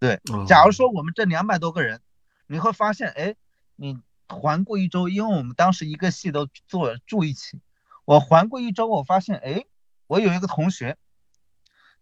[0.00, 2.00] 对，假如说我们这两百多个人，
[2.46, 3.36] 你会发现，哎，
[3.76, 7.60] 你环顾一周，因为我们当时一个系都坐住一起。
[8.06, 9.66] 我环顾一周，我发现，哎，
[10.06, 10.96] 我有一个同学，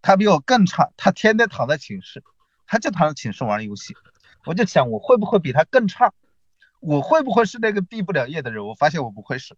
[0.00, 2.22] 他比我更差，他天天躺在寝室，
[2.66, 3.96] 他就躺在寝室玩游戏。
[4.44, 6.12] 我就想，我会不会比他更差？
[6.78, 8.64] 我会不会是那个毕不了业的人？
[8.64, 9.56] 我发现我不会是，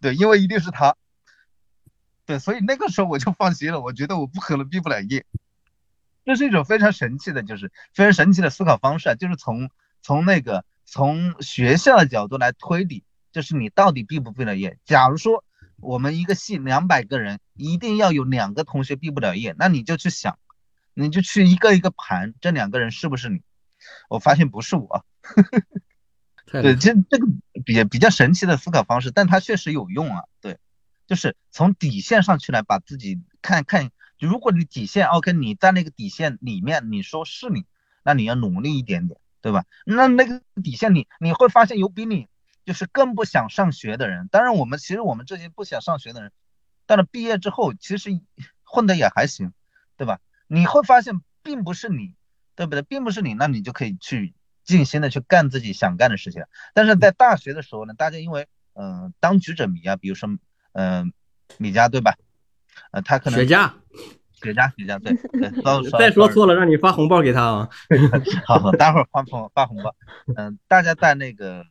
[0.00, 0.96] 对，因为一定是他，
[2.24, 5.26] 对，所以那个时候我就放心了，我觉得我不可能毕不了业。
[6.26, 9.70] 这是一种非常神奇的，就是非常神奇的思考方式啊，就是从
[10.02, 14.76] 从那个从学校的角度来推理，就是你到底毕不毕了业。
[14.84, 15.42] 假如说。
[15.78, 20.38] 我们一个系两百个人，一定要有两个同学毕不了业，那你就去想，
[20.94, 23.42] 你就去一个一个盘，这两个人是不是你？
[24.08, 25.04] 我发现不是我。
[26.50, 27.26] 对，这这个
[27.62, 30.24] 比比较神奇的思考方式，但它确实有用啊。
[30.40, 30.56] 对，
[31.06, 37.64] 就是从底线上去来把自己看看，如果你底线 OK，你在那个底线里面，你说是你，
[38.02, 39.64] 那你要努力一点点，对吧？
[39.84, 42.28] 那那个底线你你会发现有比你。
[42.64, 46.32] 就是更不想上学的人，当然我们其实我们这些不想上学的人，
[46.84, 48.10] 到了毕业之后，其实
[48.64, 49.52] 混的也还行，
[49.96, 50.18] 对吧？
[50.48, 52.16] 你会发现并不是你，
[52.56, 52.82] 对不对？
[52.82, 56.42] 并不是你，那你就可以去尽心的去干自己想干的事情。
[56.74, 60.28] 但是在大学的时候呢，大家因为嗯当局者迷啊，比如说
[60.72, 61.12] 嗯
[61.58, 62.16] 米家对吧？
[62.90, 63.74] 呃他可能雪茄，
[64.36, 67.68] 雪茄雪茄对 对，再说错了让你发红包给他啊。
[68.46, 69.94] 好好，待会儿发红发红包。
[70.36, 71.66] 嗯，大家在那个。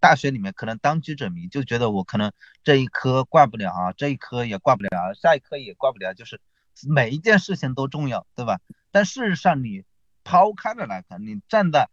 [0.00, 2.30] 大学里面可能当局者迷，就觉得我可能
[2.62, 4.88] 这一科挂不了啊，这一科也挂不了，
[5.20, 6.40] 下一科也挂不了，就是
[6.88, 8.60] 每一件事情都重要，对吧？
[8.92, 9.82] 但事实上你
[10.22, 11.88] 抛开了来看，你站在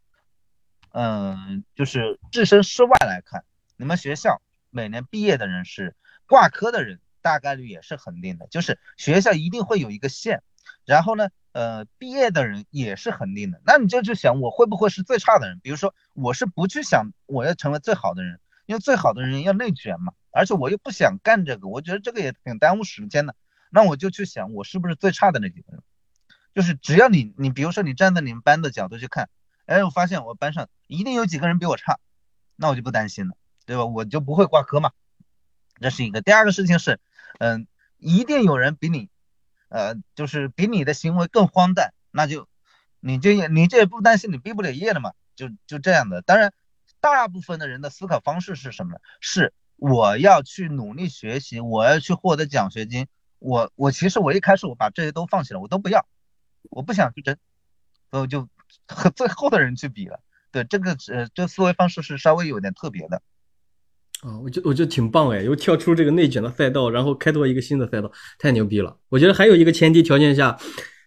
[0.91, 3.43] 嗯，就是置身事外来看，
[3.75, 5.95] 你们学校每年毕业的人是
[6.27, 10.43] 挂科的人，大概率也是恒定的，就是学校一定会有一个线，
[10.85, 11.29] 然后呢？
[11.53, 15.57] 呃，毕业的人也是恒定的，那你就去想我会不会是最差的人？
[15.63, 23.35] 比如说，我是不去想我要成为最好的人，因为最好的人要内卷嘛，而且我又不想干这个，我觉得这个也挺耽误时间的。
[23.69, 25.81] 那我就去想我是不是最差的那几个人？
[26.53, 29.29] 就是只要你，你比如说你站在你们班的角度去看，
[29.65, 31.99] 哎，我发现我班上一定有几个人比我差，
[32.57, 33.85] 那我就不担心了，对吧？
[33.85, 34.91] 我就不会挂科嘛。
[35.79, 36.21] 这是一个。
[36.21, 36.99] 第二个事情是，
[37.39, 37.67] 嗯，
[37.97, 39.09] 一定有人比你。
[39.67, 42.47] 呃，就是比你的行为更荒诞，那就
[42.99, 45.11] 你这也你这也不担心你毕不了业了嘛？
[45.35, 46.21] 就就这样的。
[46.21, 46.53] 当然，
[47.01, 48.99] 大部分的人的思考方式是什么？
[49.19, 53.07] 是我要去努力学习，我要去获得奖学金。
[53.39, 56.07] 我我其实我一开始我把这些都放弃了，我都不要，
[56.69, 57.35] 我不想去争，
[58.11, 58.47] 所以我就
[58.87, 60.21] 和最后的人去比了。
[60.51, 63.21] 对，这个呃，这思维方式是稍微有点特别的。
[64.25, 68.97] 啊，我觉我觉得挺棒哎，又跳出这个内卷的赛道，然后开拓一个新的赛道，太牛逼了！
[69.09, 70.57] 我觉得还有一个前提条件下，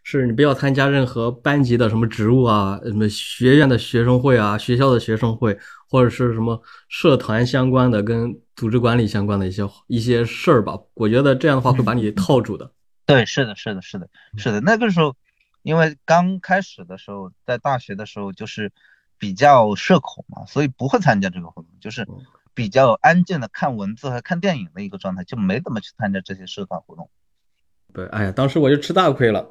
[0.04, 5.58] 是你不要参加任何班级的什么职务啊，什么学院的学生会啊，学校的学生会，
[5.90, 10.78] 或者是什么社团相关的、跟组织管理相关的一些一些事儿吧。
[10.94, 12.70] 我觉得这样的话会把你套住的。
[13.04, 14.60] 对，是的，是的，是的，是的。
[14.60, 15.16] 那个时候，
[15.62, 18.70] 因为刚开始的时候，在大学的时候就是
[19.18, 22.06] 比较社恐嘛，所以不会参加这个活动，就是
[22.58, 27.08] 比较安静的看文字和看电影的一个状态，就没怎么去参加这些社团活动。
[27.92, 29.46] 对，哎呀，当时我就吃大亏了。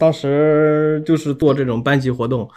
[0.00, 2.50] 当时就是做这种班级活动，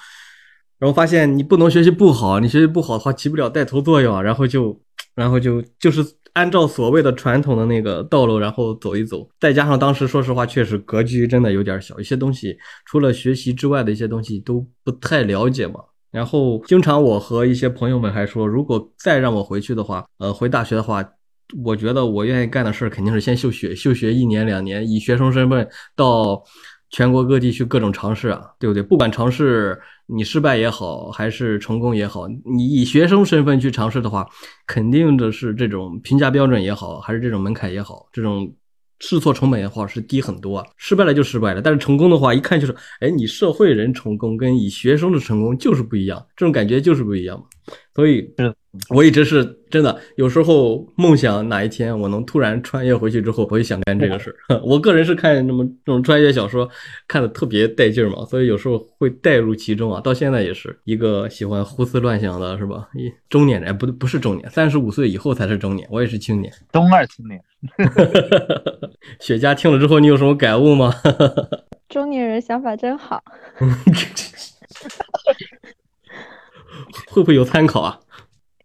[0.80, 4.82] 然后发现你不能学习不好，你学习不好的话起不了带头作用，然后就，
[5.14, 9.30] 然后就就是按照所谓的传统的那个道路，然后走一走。
[9.40, 15.82] 再加上当时说实话，确实格局真的有点小，一些东西除了学习之外的一些东西都不太了解嘛。
[16.12, 21.04] 然后经常我和一些朋友们还说，如果再让我回去的话，呃，回大学的话，
[21.64, 26.44] 我觉得我愿意干的事儿肯定是先休学，休学一年两年，以学生身份到。
[26.94, 28.84] 全国各地去各种尝试啊，对不对？
[28.84, 34.28] 不管尝试你失败也好，还是成功也好，你以学生身份去尝试的话，
[34.68, 38.54] 肯定的是这种评价标准也好，还是这种门槛也好，这种
[39.02, 40.66] 试错成本的话是低很多。
[40.78, 47.44] 失败了就失败了，但是成功的话，一看就是，哎，你社会人成功跟以学生的成功就是不一样，这种感觉就是不一样。
[47.94, 48.34] 所以，
[48.90, 54.62] 我一直是真的，有时候梦想哪一天我能突然穿越回去之后，我也想干这个事儿。
[54.64, 56.70] 我个人是看那么这种穿越小说
[57.08, 60.00] 看的特别带劲儿嘛，所以有时候会带入其中啊。
[60.00, 62.88] 到现在也是一个喜欢胡思乱想的，是吧？
[62.96, 65.86] 一中年人不不是中年，三十五岁以后才是中年。
[65.92, 67.42] 我也是青年，中二青年。
[69.20, 70.94] 雪茄听了之后，你有什么感悟吗？
[71.90, 73.22] 中年人想法真好。
[77.10, 78.00] 会不会有参考啊？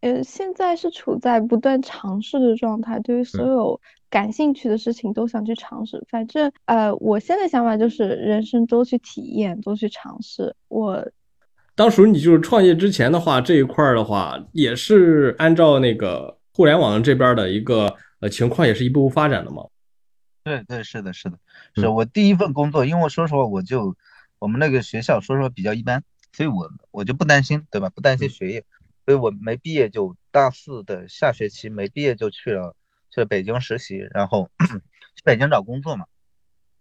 [0.00, 6.04] 呃，现在是处在不断尝试的状态，对于所有感兴趣的事情都想去尝试。
[6.08, 10.54] 反正呃，我现在想法就是人生多去体验，多去尝试。
[10.68, 11.04] 我
[11.74, 19.64] 当时你就是创业之前的话，这一块的话也是按照那个互联网这边的一个呃情况，也是一步步发展的嘛。
[20.44, 21.38] 对对，是的，是的，
[21.74, 23.96] 是我第一份工作，因为说实话，我就
[24.38, 26.04] 我们那个学校说实话比较一般。
[26.36, 27.88] 所以我我就不担心，对吧？
[27.88, 28.66] 不担心学业，
[29.06, 32.76] 所以我没毕业就大四的下学期没毕业就去了
[33.10, 34.50] 去了北京实习，然后
[35.16, 36.04] 去北京找工作嘛。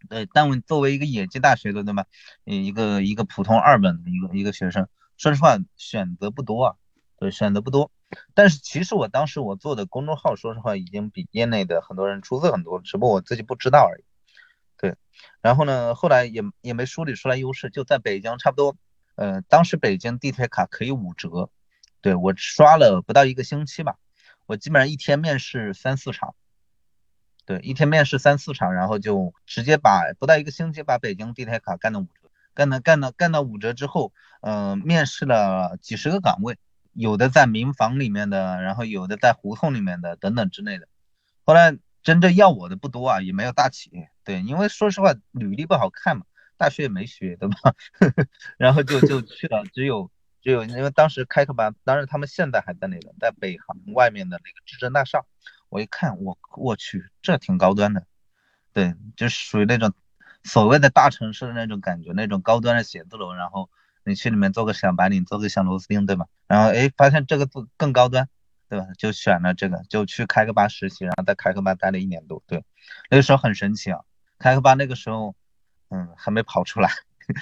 [0.09, 2.05] 对，但我作为一个野鸡大学的，对吧？
[2.43, 6.75] 一个一个普通二本的一个一个学生，说实话选择不多啊，
[7.17, 7.89] 对，选择不多。
[8.33, 14.03] 但是其实我当时我做的公众号，说实话已经比业内的很多人出色很多，只不过我自己不知道而已。
[14.77, 14.95] 对，
[15.41, 18.75] 然后呢，后来也也没梳理出来优势，就在北京差不多。
[19.15, 21.49] 呃，当时北京地铁卡可以五折，
[22.01, 23.97] 对我刷了不到一个星期吧，
[24.45, 26.35] 我基本上一天面试三四场，
[27.45, 36.57] 对，一天面试三四场，然后就直接把不到一个星期把北京地铁卡干到五折，干到干到干到五折之后，呃，面试了几十个岗位，
[36.91, 40.87] 有的在民房里面的，然后有的在胡同里面的等等之类的，
[41.45, 46.25] 后来真正要我的不多啊，也没有大企业，对，因为说实话履历不好看嘛。
[46.57, 47.55] 大学也没学，对吧？
[48.57, 50.09] 然后就就去了，只有
[50.41, 55.23] 只有，因为当时开课班，当然他们现在还在那个在北航外面的那个至臻大厦。
[55.69, 58.05] 我一看，我我去，这挺高端的，
[58.71, 59.91] 对，就是属于那种
[60.43, 63.33] 所谓的大城市的那种感觉，那种高端的写字楼。
[63.33, 63.69] 然后
[64.05, 66.27] 你去里面做个小白领，做个小螺丝钉，对吧？
[66.47, 68.29] 然后哎，发现这个更更高端，
[68.69, 68.85] 对吧？
[68.97, 72.41] 就选了这个，就去开课班实习，然后在开课班待了一年多。
[72.47, 72.63] 对，
[73.09, 74.01] 那个时候很神奇啊，
[74.37, 75.35] 开课班那个时候。
[75.89, 76.89] 嗯，还没跑出来，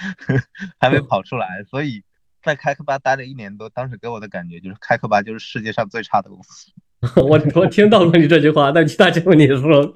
[0.78, 2.04] 还没跑出来，所以
[2.42, 6.72] 在开科巴待了一年多，当时给我的感觉就是开科巴就是世界上最差的公司。
[7.16, 9.92] 我我听到过你这句话，但其他节目你说，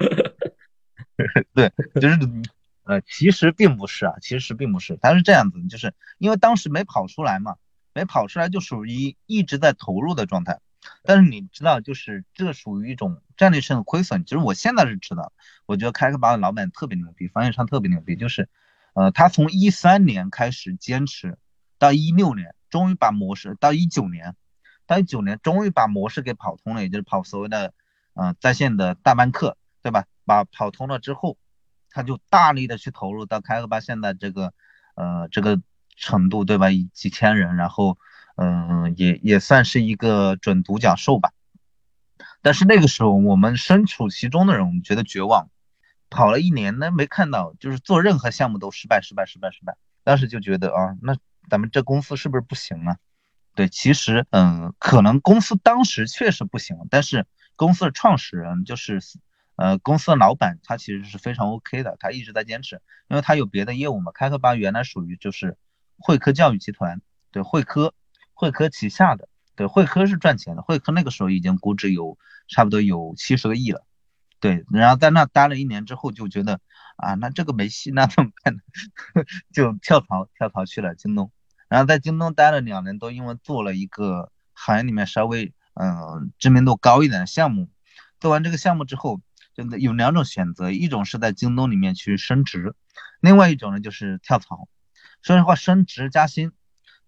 [1.55, 2.19] 对，就是
[2.85, 7.57] 呃，其实并不是啊，其实并不是，它是这样子，就是因为当时没跑出来嘛，
[7.95, 10.59] 没跑出来就属于一直在投入的状态。
[11.03, 14.25] 但是你知道，就是这属于一种战略性的亏损。
[14.25, 15.33] 其实我现在是知道，
[15.67, 18.17] 我觉得开课吧的老板特别牛逼，方向上特别牛逼。
[18.17, 18.49] 就是，
[18.95, 21.39] 呃，他从一三年开始坚持，
[21.79, 24.37] 到一六年，终于把模式到一九年，
[24.87, 27.73] 到一九年终于把模式给跑通了，也就是跑所谓的，
[28.15, 30.05] 呃，在线的大班课，对吧？
[30.25, 31.39] 把跑通了之后，
[31.91, 34.53] 他就大力的去投入到开课吧现在这个，
[34.95, 35.61] 呃，这个
[35.97, 36.69] 程度，对吧？
[36.93, 37.99] 几千人，然后。
[38.41, 41.33] 嗯，也也算是一个准独角兽吧。
[42.41, 45.51] 但是那个时候，我们身处其中的人，我们觉得绝望。
[46.09, 49.77] 跑了一年呢，没看到，就是做任何项目都失败，失败，失败，失败。
[50.05, 51.17] 当时就觉得啊，那
[51.51, 52.97] 咱们这公司是不是不行了？
[53.55, 57.27] 对，其实，嗯，可能公司当时确实不行，但是
[57.57, 59.01] 公司的创始人就是，
[59.57, 64.13] 呃，公司的老板，他其实是非常 OK 的，他一直在坚持，因为他有别的业务嘛。
[64.13, 65.59] 开课吧原来属于就是
[65.99, 67.93] 汇科教育集团，对，汇科。
[68.39, 70.63] 汇科旗下的，对，汇科是赚钱的。
[70.63, 72.17] 汇科那个时候已经估值有
[72.47, 73.85] 差不多有七十个亿了，
[74.39, 76.61] 对，然后在那待了一年之后，就觉得
[76.99, 78.61] 啊，那这个没戏，那怎么办呢？
[79.53, 81.33] 就跳槽跳槽去了京东，
[81.69, 87.69] 然后在京东待了两年多，因为做了一个行业里面稍微嗯知名度高一点的项目，
[88.21, 89.21] 做完这个项目之后，
[89.53, 92.77] 就有两种选择，一种是在京东里面去升职，
[93.21, 94.69] 另外一种呢就是跳槽。
[95.23, 96.53] 说实话，升职加薪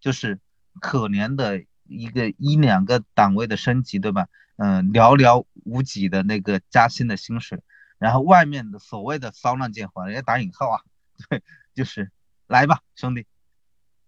[0.00, 0.40] 就是
[0.80, 4.28] 可怜的一个一两个档位的升级，对吧？
[4.56, 7.62] 嗯，寥寥无几的那个加薪的薪水，
[7.98, 10.80] 然后外面的所谓的骚浪贱货，要打引号啊，
[11.28, 11.42] 对，
[11.74, 12.10] 就是
[12.46, 13.26] 来吧，兄弟，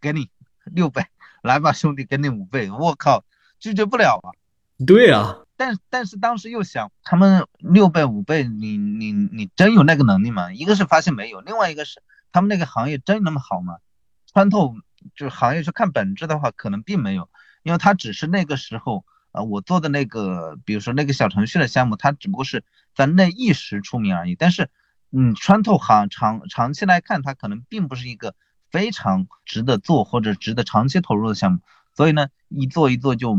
[0.01, 0.31] 给你
[0.65, 1.07] 六倍，
[1.43, 3.25] 来吧，兄弟，给你五倍，我靠，
[3.59, 4.37] 拒绝不了啊。
[4.85, 10.53] 对啊，但但是当时又想，他们六倍五倍，你你你真有那个能力吗？
[10.53, 13.79] 一个是发现没有，另外一个是他们那个行业真那么好吗？
[14.27, 14.75] 穿透
[15.15, 17.29] 就是行业去看本质的话，可能并没有，
[17.63, 19.05] 因为他只是那个时候。
[19.33, 24.35] 啊，我做的那个，比如说那个小程序的项目，它只不过是在那一时出名而已。
[24.35, 24.69] 但是，
[25.11, 28.35] 嗯，穿透行长长期来看，它可能并不是一个
[28.71, 31.61] 非常值得做或者值得长期投入的项目。
[31.95, 33.35] 所以呢，一做一做就，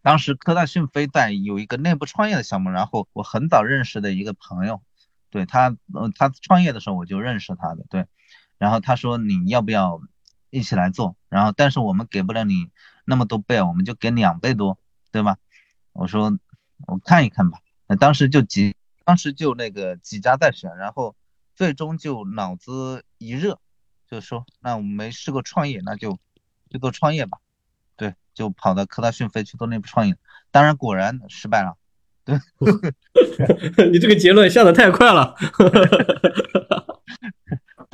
[0.00, 4.80] 当时科大讯飞在有一个内部创业的项目，然后我很早认识的一个朋友，
[5.28, 8.06] 对他，呃，他创业的时候我就认识他的，对，
[8.56, 10.00] 然后他说你要不要
[10.54, 11.16] 一起来做？
[11.28, 12.70] 然后但是我们给不了你
[13.04, 14.78] 那么多倍，我们就给两倍多。
[15.10, 15.36] 对吧？
[15.92, 16.36] 我说
[16.88, 17.60] 我看一看吧。
[17.86, 18.74] 那当时就几，
[19.04, 21.14] 当时就那个几家在选，然后
[21.54, 23.60] 最终就脑子一热，
[24.10, 26.18] 就说那我们没试过创业，那就
[26.68, 27.38] 就做创业吧。
[27.96, 30.16] 对，就跑到科大讯飞去做内部创业。
[30.50, 31.76] 当然果然失败了。
[32.24, 32.36] 对，
[33.92, 35.36] 你这个结论下的太快了。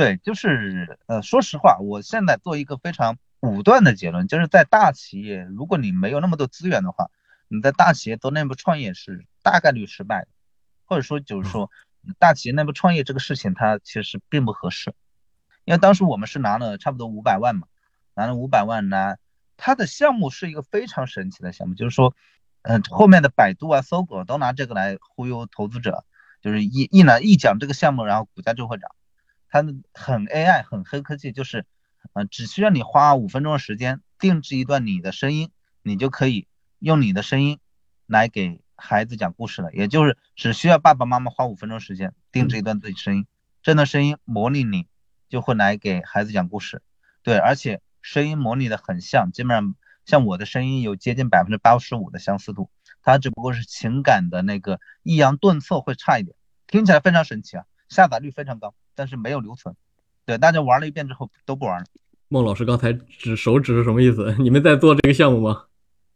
[0.01, 3.19] 对，就是呃，说实话，我现在做一个非常。
[3.41, 7.11] 武断的结论就是在大企业，如果你没有那么多资源的话，
[7.49, 10.29] 你在大企业做内部创业是大概率失败的，
[10.85, 11.71] 或者说就是说，
[12.19, 14.95] 大企业内部创业这个事情它其实并不合适，
[15.65, 17.67] 因为当时我们是拿了差不多五百万嘛，
[18.15, 19.17] 拿了五百万呢，
[19.57, 22.15] 它的项目是一个非常神奇的项目，就是说，
[22.61, 26.05] 嗯，后面的百度啊、搜狗都拿这个来忽悠投资者，
[26.43, 28.91] 就是一一拿一讲这个项目，然后股价就会涨，
[29.51, 31.67] 它很 AI 很黑科技，就是。
[32.15, 35.51] 嗯，只需要你花五分钟的时间定制一段你的声音，
[35.83, 36.49] 你就可以
[36.79, 37.61] 用你的声音
[38.07, 39.71] 来给孩子讲故事了。
[39.75, 43.27] 也就是只需要爸爸妈妈花五分钟时间定制一段自己声音，
[43.63, 44.87] 这段声音模拟你
[45.29, 46.83] 就会来给孩子讲故事。
[47.23, 49.75] 对，而且声音模拟的很像，基本上
[50.07, 52.71] 像我的声音有接近百分之八十五的相似度，
[53.03, 56.35] 它只不过是情感的那个抑扬顿挫会差一点，
[56.67, 59.75] 听起来非常神奇啊，下载率非常高，但是没有留存。
[60.27, 61.87] 对，大家玩了一遍之后都不玩了。
[62.29, 64.35] 孟老师刚才指手指是什么意思？
[64.39, 65.65] 你们在做这个项目吗？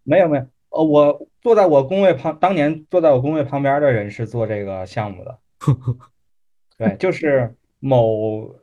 [0.04, 5.38] 没有没有，呃，我坐在我工位旁，当年坐在我工位旁边的人是做这个项目的。
[6.78, 8.54] 对，就是某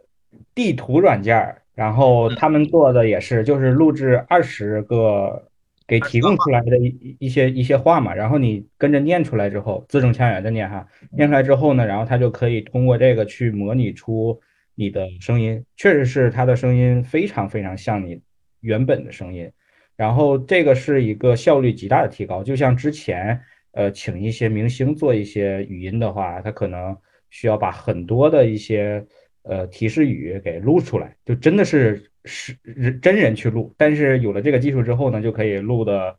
[0.55, 5.49] 地图软件，然后他们做的也是，就是录制二十个
[5.91, 14.39] 给提供出来的一一些一些话嘛，然后你跟着念出来之后，字正腔圆的念哈，念出来之后呢，然后他就可以通过这个去模拟出。
[14.73, 18.19] 你的声音确实是他的声音非常非常像你
[18.61, 19.51] 原本的声音，
[19.97, 22.41] 然后这个是一个效率极大的提高。
[22.41, 23.39] 就像之前
[23.73, 26.97] 呃请一些明星做一些语音的话，他可能
[27.29, 29.05] 需要把很多的一些
[29.43, 33.73] 呃提示语给录出来，就真的是是人真人去录。
[33.77, 36.17] 但是有了这个技术之后呢，就可以录的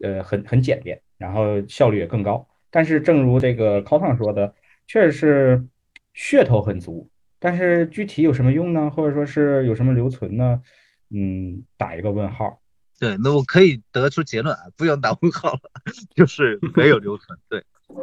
[0.00, 2.48] 呃很很简便，然后效率也更高。
[2.70, 4.54] 但是正如这个高胖说的，
[4.86, 5.66] 确实是
[6.14, 7.10] 噱头很足。
[7.38, 8.90] 但是具体有什么用呢？
[8.90, 10.62] 或者说是有什么留存呢？
[11.10, 12.60] 嗯，打一个问号。
[12.98, 15.60] 对，那我可以得出结论啊，不用打问号了，
[16.16, 17.38] 就是没有留存。
[17.48, 17.96] 对，呃，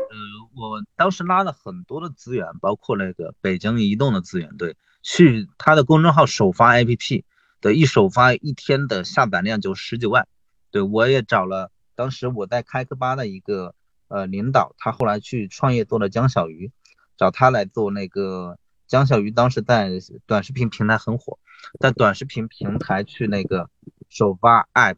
[0.55, 7.23] 我当时拉了很多的资源，包括那个北京移动的资源，对，去他的公众号首发 APP，
[7.61, 10.27] 的，一首发一天的下载量就十几万。
[10.71, 13.75] 对，我也找了当时我在开课吧的一个
[14.07, 16.71] 呃领导，他后来去创业做了江小鱼，
[17.17, 18.57] 找他来做那个。
[18.87, 19.89] 江小鱼当时在
[20.25, 21.39] 短视频平台很火，
[21.79, 23.69] 在短视频平台去那个
[24.09, 24.97] 首发 app，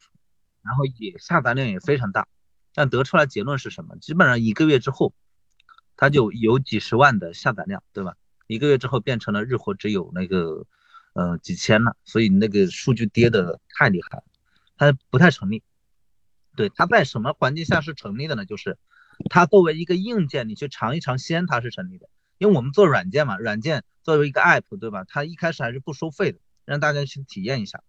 [0.63, 2.27] 然后也下载量也非常大，
[2.73, 3.95] 但得出来结论是什么？
[3.97, 5.13] 基本上一个月之后，
[5.95, 8.15] 他就有几十万的下载量，对吧？
[8.47, 10.65] 一个月之后变成了日活只有那个
[11.13, 14.23] 呃几千了，所以那个数据跌的太厉害，
[14.77, 15.63] 它不太成立。
[16.55, 18.45] 对，它在什么环境下是成立的呢？
[18.45, 18.77] 就是
[19.29, 22.09] 它作为一个硬件，你去尝一尝鲜，它是成立的。
[22.37, 25.05] 因为我们做软件嘛，软件作为一个 app，对吧？
[25.07, 27.83] 它一开始还是不收费的，让大家去体验一下。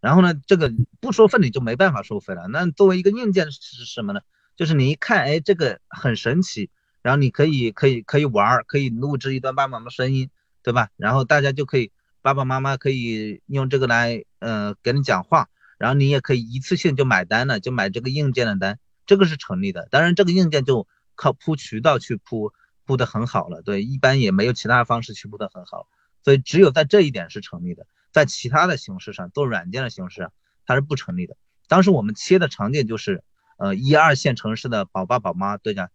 [0.00, 2.46] 然后呢，这个不收费你就没办法收费了。
[2.48, 4.20] 那作为一个硬件是什么呢？
[4.54, 6.70] 就是你一看，哎，这个很神奇，
[7.06, 10.28] 然后你可以可以可以玩儿，可以录制一段爸爸妈妈声音，
[10.64, 10.88] 对吧？
[10.96, 15.48] 然后大家就可以爸爸妈妈可以用这个来呃给你讲话，
[15.78, 19.86] 然后你也可以一次性就买单了，就买这个硬件的单，这个是成立的。
[19.92, 22.52] 当然这个硬件就靠铺渠道去铺
[22.84, 25.86] 铺的很好了，对，一般也没有其他方式去铺的很好，
[26.24, 30.32] 所以只有在这一点是成立的，在其他的形式上做软件的形式上
[30.66, 31.36] 它是不成立的。
[31.68, 33.22] 当时我们切的场景就是
[33.58, 35.88] 呃一二线城市的宝爸宝妈，对家。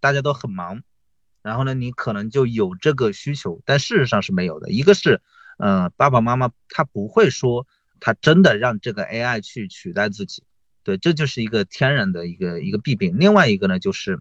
[0.00, 0.82] 大家都很忙，
[1.42, 4.70] 然后呢，你可能就有这个需求，但事实上是没有的。
[4.70, 5.20] 一个是，
[5.58, 7.66] 嗯，爸爸妈妈他不会说
[8.00, 10.44] 他真的让这个 AI 去取代自己，
[10.82, 13.16] 对，这就是一个天然的一个一个弊病。
[13.18, 14.20] 另外一个呢，就是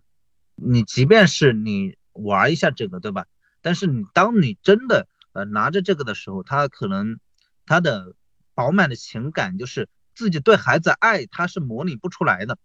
[0.56, 3.26] 你即便是你玩一下这个，对吧？
[3.62, 7.20] 但是你当你真的呃拿着这个的时候，他可能
[7.66, 8.14] 他的
[8.54, 12.58] 饱满的情感就是自己对孩子爱他是模拟不出来的，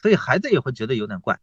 [0.00, 1.40] 所以孩子也会觉得有点怪。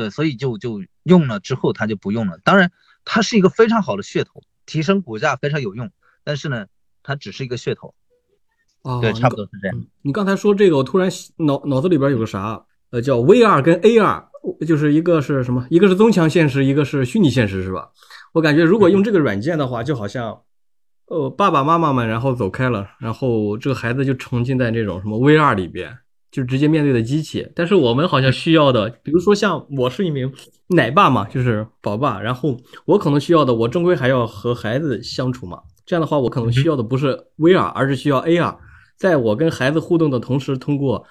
[0.00, 2.38] 对，所以就就用了之后，他就不用了。
[2.42, 2.72] 当然，
[3.04, 5.90] 它是一个非常好的噱头，提升股价非常有用。
[6.24, 6.64] 但是呢，
[7.02, 7.92] 它只是一个噱头。
[8.80, 9.84] 哦，对，差不多是这样。
[10.00, 12.64] 你刚才说这个，我突然脑脑子里边有个啥？
[12.88, 14.24] 呃，叫 VR 跟 AR，
[14.66, 15.66] 就是一个是什么？
[15.68, 17.90] 一个是增强现实，一个是虚拟现实，是吧？
[18.32, 20.40] 我感觉如果用这个软件的话，就好像，
[21.08, 25.98] 呃，爸爸妈妈们然后走开了，然后这个孩子就沉浸在这种什么 VR 里边。
[26.30, 30.32] 就直接面对的机器，但是我们好像需要的，比如说像我是一名
[30.68, 35.60] 奶爸嘛，就是宝爸，然后我可能需要的，我终归还要和孩子相处嘛。
[35.84, 38.56] 这样的话，我可能需要的不是 VR，而是需要 AR，
[38.96, 41.04] 在我跟孩子互动的同时，通过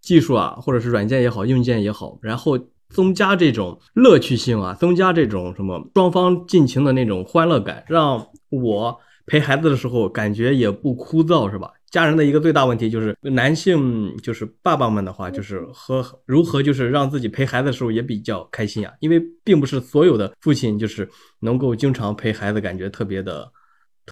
[0.00, 2.58] 技术啊，或者是软件也好，硬件也好，然后
[2.88, 11.70] 增加这种乐趣性啊，增加这种什么双方尽情的那种欢乐感，让我陪孩子的时候感觉也不枯燥，是吧？
[11.92, 21.08] 家人的一个最大问题就是男性，就是爸爸们的话，就是和如何就是让自己陪孩子的时候也比较开心啊，因为并不是所有的父亲就是
[21.40, 23.52] 能够经常陪孩子，感觉特别的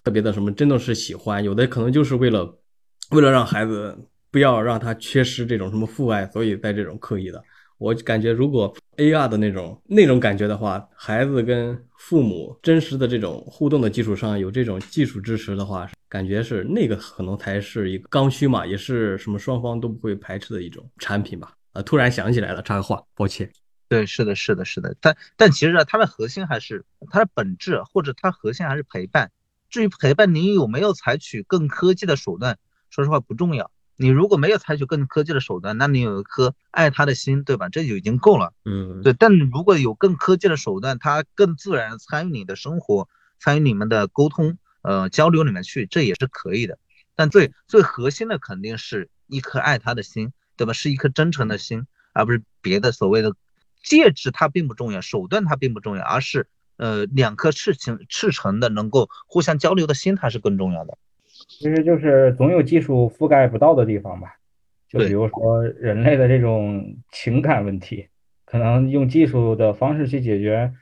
[0.03, 2.55] 特别的什么，真的是喜欢，有的可能就是为了
[3.09, 3.97] 为了让孩子
[4.29, 7.43] 不要让他缺失这种什么父爱，所以在这种刻意的。
[7.81, 21.53] 我感觉，如果 AR 的那种那种感觉的话，孩子跟父母真实的这种互动的基础上，有这种技术支持的话，感觉是那个可能才是一个刚需嘛，也是什么双方都不会排斥的一种产品吧。
[21.73, 23.51] 啊，突然想起来了，插个话，抱歉。
[23.89, 24.95] 对，是的，是的，是的。
[25.01, 29.31] 但但其实啊，它的核心还是它的本质，或者它核心还是陪伴。
[29.71, 32.59] 至于陪伴，你有没有采取更科技的手段，
[32.91, 33.71] 说实话不重要。
[34.01, 37.69] 你如果没有采取更科技的手段，那你有一颗爱他的心，对吧？
[37.69, 38.51] 这就已经够了。
[38.65, 39.13] 嗯，对。
[39.13, 43.07] 但如果有更科技的手段，他更自然参与你的生活，
[43.39, 46.79] 参与你们的沟通、呃交流里面去，这也是可以的。
[47.15, 50.73] 但最最核心的肯定是一颗爱他的心，对吧？
[50.73, 53.35] 是一颗真诚的心，而不是别的所谓的
[53.83, 56.47] 戒指，它并不重要，手段它并不重要，而是
[56.77, 60.97] 呃两颗赤情赤诚的能够互相交流的心，它是更重要的。
[61.59, 64.37] 其实就是总有技术覆盖不到的地方吧，
[64.87, 68.07] 就比如说人类的这种情感问题，
[68.45, 70.73] 可能用技术的方式去解决，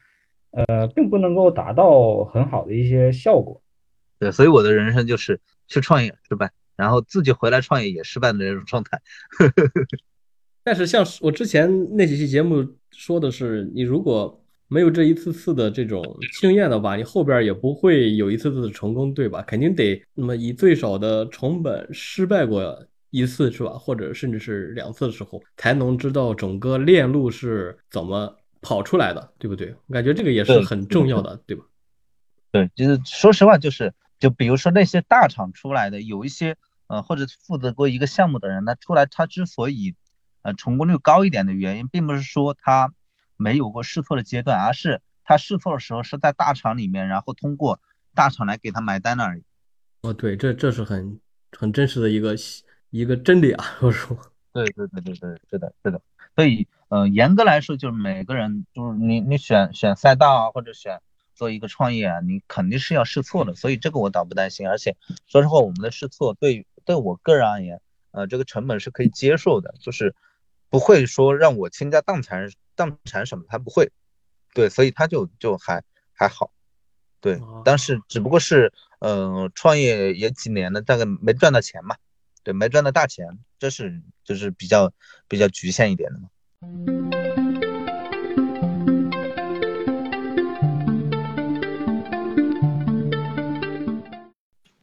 [0.52, 3.62] 呃，并不能够达到很好的一些效果。
[4.20, 9.02] 对，所以我的人生就是去创业失败，然后自己回来创业也失败的这种状态。
[10.64, 14.40] 但是像我之前那几期节目说的是，你如果。
[14.72, 16.04] 没有这一次次的这种
[16.40, 19.42] 经验的话，你后边也不会有一次次的成功，对吧？
[19.42, 23.72] 肯定得那么以最少的成本失败过一次，是吧？
[23.72, 29.74] 或者甚至是两次的时候，才能知道整个链路是怎么跑出来的，对不对？
[29.88, 31.66] 我感觉这个也是很重要的，对吧？
[32.52, 36.56] 对，就是说实话，就是就比如说那些大厂出来的，有一些
[36.86, 39.96] 呃或者负责过一个项目的人，他出来他之所以
[40.44, 42.94] 呃成功率高一点的原因，并不是说他。
[43.40, 47.80] 没有过试错的阶段，而是他试错的时候是在大厂里面，然后通过
[48.14, 49.44] 大厂来给他买单而已。
[50.02, 51.22] 哦，对，这这是很
[51.58, 52.36] 很真实的一个
[52.90, 53.78] 一个真理啊！
[53.80, 54.18] 我说，
[54.52, 56.02] 对对对对对，是的，是的。
[56.36, 61.00] 所以，呃，严格来说，就是每个人，就是你你选选赛道啊，或者选
[61.34, 63.56] 做一个创业啊，你肯定是要试错的。
[63.56, 64.68] 所以这个我倒不担心。
[64.68, 67.80] 而且说实话，我们的试错对对我个人而言，
[68.12, 70.14] 呃，这个成本是可以接受的，就是
[70.70, 72.50] 不会说让我倾家荡产。
[72.80, 73.92] 上产什么他不会，
[74.54, 76.50] 对，所以他就就还还好，
[77.20, 81.98] 对，但是只不过是，嗯，创业也几年了，大概没赚到钱嘛，
[82.42, 84.94] 对，没赚到大钱，这是就是比较
[85.28, 86.30] 比较局限一点的嘛。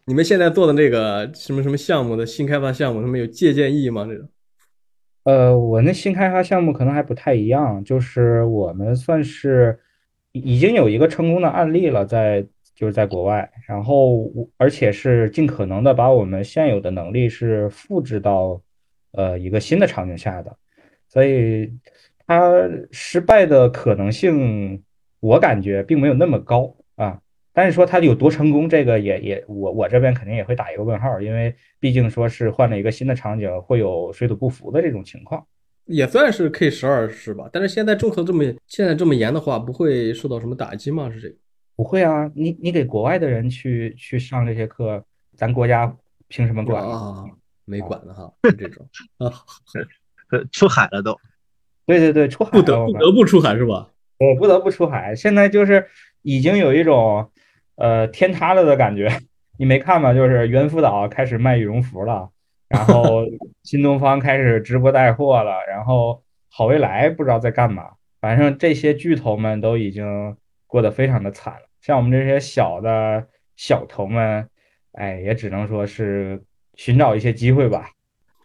[0.05, 4.05] 你们现在做的那个什么什么项目的新开发项目，他们有借鉴意义吗？
[4.05, 4.29] 这种？
[5.27, 9.77] 呃，我那新开发项目可能还不太一样，就是我们算是
[10.31, 12.47] 已经有一个成功的案例了，在
[12.77, 18.63] 就是在国外，然后而且是尽可能的把我们现有的能力是复制到
[19.15, 20.57] 呃一个新的场景下的，
[21.09, 21.73] 所以
[22.25, 22.53] 它
[22.93, 24.81] 失败的可能性，
[25.19, 26.73] 我感觉并没有那么高。
[27.57, 35.43] 但是说它有多成功，这个也也我我这边肯定也会打一个问号，因为毕竟说是换了一个新的场景，会有水土不服的这种情况。
[35.87, 37.49] 也算是 K 十二是吧？
[37.51, 41.11] 但是现在政策这么现在这么严的话，不会受到什么打击吗？
[41.11, 41.35] 是这个？
[41.77, 45.03] 不会啊，你你给国外的人去去上这些课，
[45.35, 45.91] 咱国家
[46.29, 47.25] 凭什么管啊？
[47.65, 48.87] 没管的哈，这种
[49.17, 49.33] 啊，
[50.53, 51.19] 出海了都。
[51.87, 53.91] 对对对，出海不得不得不出海是吧？
[54.19, 55.87] 我不得不出海，现在就是
[56.21, 57.31] 已经有一种。
[57.77, 59.09] 呃，天塌了的感觉，
[59.59, 60.13] 你没看吗？
[60.13, 62.31] 就是猿辅导开始卖羽绒服了，
[62.69, 63.25] 然后
[63.63, 67.85] 新东方开始直播带货了，然后好未来不知道在干嘛。
[68.21, 74.49] 反正这些巨头们都已经过得非常的惨了，像我们这些小的小头们，
[74.93, 76.43] 哎，也只能说是
[76.75, 77.91] 寻找一些机会吧。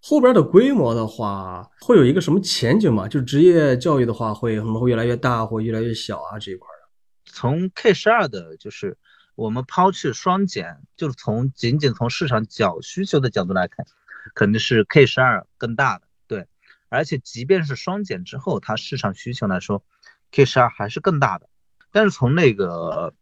[0.01, 3.07] 后边的规模的话，会有一个什么前景吗？
[3.07, 7.31] 就是职业教育的话，会可能会越来越大，或越来越小啊这一块的。
[7.31, 8.97] 从 K 十二的，就是。
[9.41, 13.87] 我们抛去双减，就是从仅仅从市场角需求的角度来看，
[14.35, 16.47] 肯定是 K 十二更大的，对。
[16.89, 19.83] 而且即便是双减之后，它市场需求来说
[20.29, 21.49] ，K 十二还是更大的。
[21.89, 23.15] 但是从那个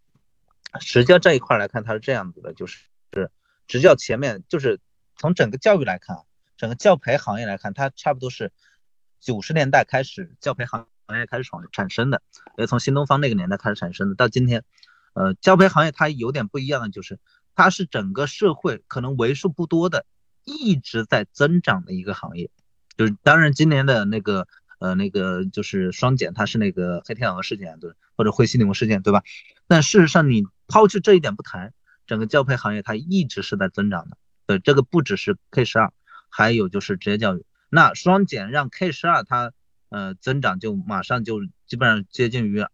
[0.82, 3.32] 实教这一块来看，它是这样子的，就是是
[3.66, 4.82] 职教前面就是
[5.16, 6.18] 从整个教育来看，
[6.58, 8.52] 整个教培行业来看，它差不多是
[9.22, 12.22] 九十年代开始教培行业开始产产生的，
[12.58, 14.66] 呃，从新东方那个年代开始产生的，到今天。
[15.14, 17.20] 呃，教培行业它有点不一样的就是，
[17.56, 20.06] 它是整个社会可能为数不多的
[20.46, 22.50] 一直在增长的一个行业。
[22.96, 24.48] 就是当然今年的那个
[24.80, 29.24] 呃那个就是双减，它是那个黑天鹅事件对，或者灰犀牛事件对吧？
[29.68, 31.74] 但事实上你抛去这一点不谈，
[32.08, 34.18] 整个教培行业它一直是在增长的。
[34.46, 35.92] 对，这个不只是 K 十二，
[36.30, 37.46] 还有就是职业教育。
[37.70, 39.52] 那双减让 K 十二它
[39.90, 42.66] 呃增长就马上就基本上接近于。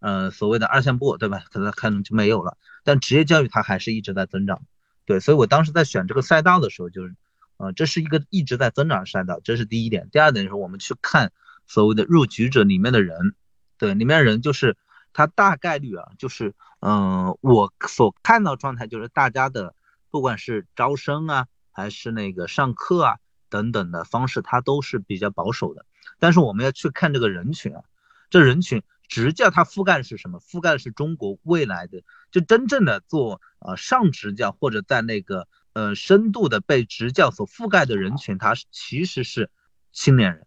[0.00, 1.42] 呃，所谓的二线部，对吧？
[1.50, 2.56] 可能可能就没有了。
[2.84, 4.62] 但职业教育它还是一直在增长，
[5.04, 5.18] 对。
[5.18, 7.16] 所以我当时在选这个赛道的时候，就是，
[7.56, 10.08] 呃，这是一个一直在增长的赛道，这是第一点。
[10.12, 11.32] 第二点就是我们去看
[11.66, 13.34] 所谓的入局者里面的人，
[13.76, 14.76] 对，里面人就是
[15.12, 19.74] 他大概率啊，就是，嗯，我所看到状态就是大家的
[20.10, 23.16] 不管是招生啊，还是那个上课啊
[23.50, 25.84] 等等的方式，它都是比较保守的。
[26.20, 27.82] 但是我们要去看这个人群啊，
[28.30, 28.84] 这人群。
[29.08, 30.38] 职教它覆盖的是什么？
[30.38, 39.50] 覆盖的是中国未来的，就真正的做呃上职教或者在那个呃深度的被职教所覆盖的人群，它其实是
[39.92, 40.46] 青年人，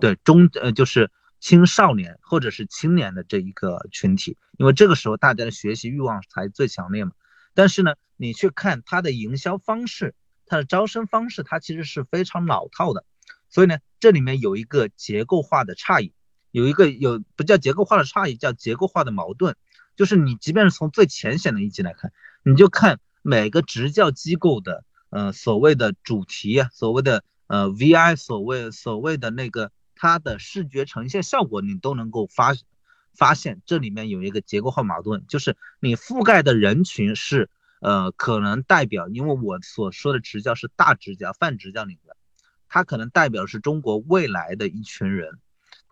[0.00, 7.12] 对中呃就是青少年或者是青年的这一个群体，因为这个时候大家的学习欲望才最强烈嘛。
[7.54, 13.04] 但是呢，你去看它的营销方式，它的招生方式，它其实是非常老套的，
[13.48, 16.12] 所以呢，这里面有一个结构化的差异。
[16.54, 19.56] 有一个有不叫结构化的差异，叫结构化的矛盾，
[19.96, 22.12] 就是你即便是从最浅显的一级来看，
[22.44, 32.54] 你就看每个职教机构的呃所谓的主题啊，所谓的呃 VI，所谓所谓的那个它的视觉呈现效果，你都能够发
[33.16, 37.50] 发现这里面有一个结构化矛盾，就是你覆盖的人群是
[37.80, 42.10] 呃可能代表，因为我所说的职教是大职教、泛职教领域，
[42.68, 45.40] 它可能代表是中国未来的一群人。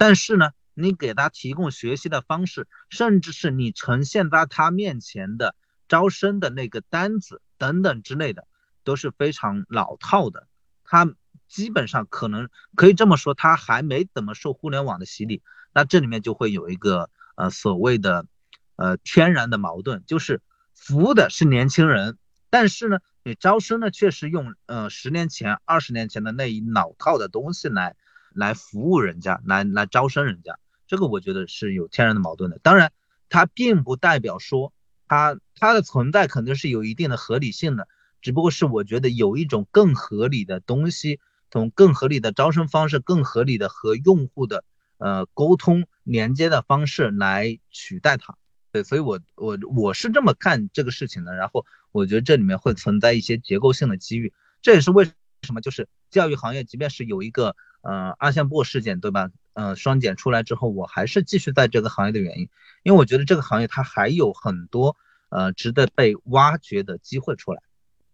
[0.03, 5.55] 但是呢，你给他提供学习的方式，甚至是你呈现在他面前的
[5.87, 8.49] 招生的那个单子等等之类的，
[8.83, 10.49] 都是非常老套的。
[10.83, 11.15] 他
[11.47, 15.41] 基本上可能可以这么说，他还没怎么受互联网的洗礼。
[15.73, 18.27] 那这里面就会有一个呃所谓的
[18.75, 20.43] 呃天然的矛盾，就是
[20.75, 22.19] 服务的是年轻人，
[22.51, 27.95] 但是呢，你招生呢却是用呃十年前、二十年前的那一老套的东西来。
[28.35, 32.59] 来服务人家，来来招生人家，这个我觉得是有天然的矛盾的。
[32.62, 32.93] 当然，
[33.28, 34.72] 它并不代表说
[35.09, 37.89] 它它的存在肯定是有一定的合理性的，
[38.20, 41.20] 只不过是我觉得有一种更合理的东西，
[41.51, 44.64] 从更合理的招生方式、更合理的和用户的
[44.99, 48.37] 呃沟通连接的方式来取代它。
[48.70, 51.35] 对，所以我我我是这么看这个事情的。
[51.35, 55.05] 然后我觉得这里面会存在一些结构性的机遇，这也是为
[55.43, 57.57] 什么就是教育行业，即便是有一个。
[57.83, 59.30] 呃，二线部事件对吧？
[59.55, 62.49] 呃，双减出来之后，我还是继续在这个行业的原因，
[62.85, 64.97] 因为我觉得这个行业它还有很多
[65.28, 67.61] 呃值得被挖掘的机会出来。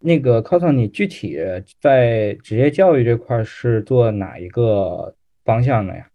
[0.00, 1.38] 那个 cos，你具体
[1.80, 5.14] 在职业教育这块是做哪一个
[5.44, 6.08] 方向的呀？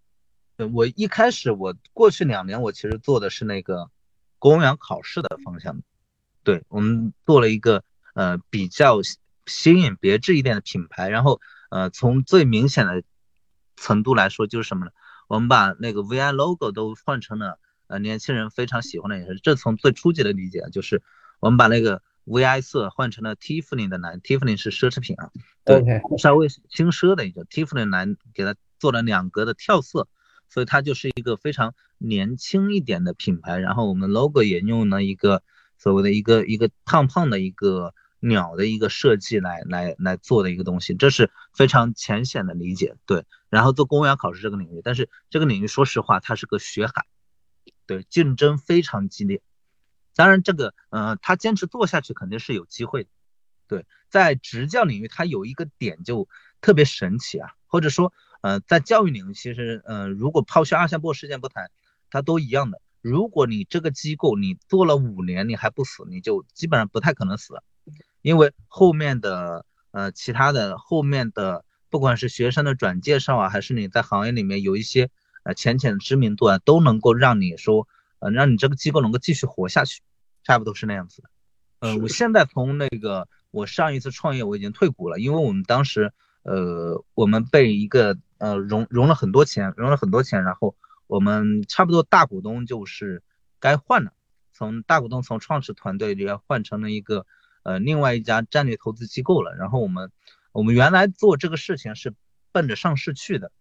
[0.55, 3.89] 对我一开始我过去两年我其实做的是那个
[4.39, 5.81] 公务员考试的方向，
[6.43, 7.83] 对我们做了一个
[8.13, 8.99] 呃比较
[9.45, 11.39] 新颖别致一点的品牌，然后
[11.69, 13.03] 呃从最明显的
[13.75, 14.91] 程度来说就是什么呢？
[15.27, 21.01] 我们把那个 VI logo 都换成了呃年轻人非常喜欢的颜色，这从最初级的理解就是
[21.39, 25.31] 我们把那个 VI 色换成了 Tiffany 的蓝，Tiffany 是奢侈品啊，
[25.65, 25.83] 对，
[26.17, 30.07] 稍微轻奢的一个 Tiffany 蓝，给它做了两格的跳色。
[30.49, 35.41] 所以它就是一个非常年轻一点的品牌，然后我们 logo 也用了一个
[35.79, 42.95] 所谓的一个一个胖胖的一个鸟的一个设计来来来做的一个东西，这是非常浅显的理解。
[43.05, 47.05] 对，然后做公务员考试这个领域，但是这个领域说实话它是个血海，
[47.85, 49.41] 对，竞争非常激烈。
[50.15, 53.09] 当然这个呃他坚持做下去肯定是有机会的。
[53.67, 56.27] 对，在职教领域它有一个点就
[56.61, 58.13] 特别神奇啊，或者说。
[58.43, 61.71] 呃，在教育领域，其实，呃，如果抛去阿夏波事件不谈，
[62.09, 62.81] 它都一样的。
[62.99, 67.63] 如果你这个机构你做了五年你还不死，你就基本上不太可能死了，
[68.21, 75.09] 因为后面的呃其他的后面的，不管是学生的转介绍啊，还是你在行业里面有一些
[75.43, 77.87] 呃浅浅的知名度啊，都能够让你说，
[78.19, 80.01] 呃，让你这个机构能够继续活下去，
[80.43, 81.29] 差不多是那样子的。
[81.79, 86.13] 呃，我现在从那个我上一次创业我已经退股了，因为我们当时。
[86.45, 90.75] 呃，我们被一个呃融融了很多钱，融了很多钱，然后
[91.07, 93.23] 我们差不多大股东就是
[93.61, 94.11] 该换了，
[94.51, 97.25] 从大股东从创始团队里要换成了一个
[97.63, 99.53] 呃另外一家战略投资机构了。
[99.55, 100.11] 然后我们
[100.51, 102.13] 我们原来做这个事情是
[102.51, 103.51] 奔着上市去的，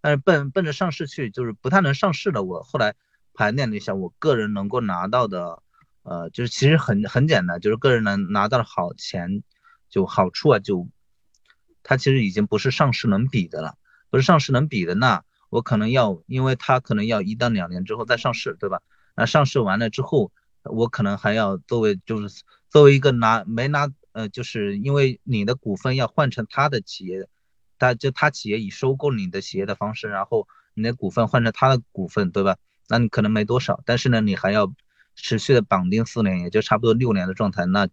[0.00, 2.42] 但是奔奔着上市去就是不太能上市的。
[2.42, 2.94] 我后来
[3.34, 5.62] 盘点了一下，我个人能够拿到的，
[6.02, 9.42] 呃，就是其实很很简单，就是个人能拿到的好钱
[9.88, 10.88] 就好处啊就。
[11.84, 13.76] 它其实已经不是上市能比的了，
[14.10, 18.82] 不是上市能比的，那我可能要，因为它可能要一到两年之后再上市，对吧？
[19.16, 20.30] 那上市完了之后，
[20.68, 27.28] 我可能还要作为就是作为一个拿没拿，呃，就是因为你的股份要换成他的企业，
[27.78, 32.56] 他就他企业以收购你的企业的方式，然后你的股份换成他的股份，对吧？
[32.88, 34.72] 那你可能没多少，但是呢，你还要
[35.14, 37.88] 持续的绑定四年，也就差不多六年的状态，那。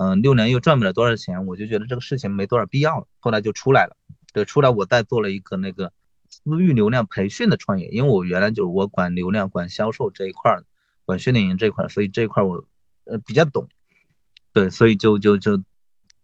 [0.00, 3.08] 嗯，六年又赚不了多少钱，我就觉得这个事情没多少必要了。
[3.18, 3.96] 后来就出来了，
[4.32, 5.92] 对，出来我再做了一个那个
[6.28, 10.62] 私域流量培训的创业，因为我原来就是我管流量、管销售这一块儿，
[11.08, 12.62] 管训练营这一块，所以这一块我
[13.06, 13.66] 呃比较懂，
[14.52, 15.56] 对，所以就就就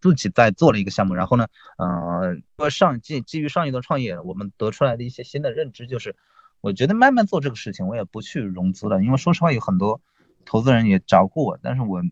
[0.02, 1.14] 自己在做了一个项目。
[1.14, 1.46] 然后呢，
[1.78, 6.14] 呃，说上基基于上一段创业，我们得出来的一些新的认知就是，
[6.60, 10.02] 我觉得慢慢做这个事情，我也不去融资了，因为说实话有很多
[10.44, 12.02] 投资人也找过我，但是我。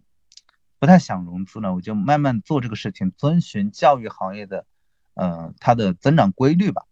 [0.78, 4.66] 不太想融资了，我就慢慢做这个事情，遵循教育行业的，
[5.14, 6.86] 呃，它的增长规律吧，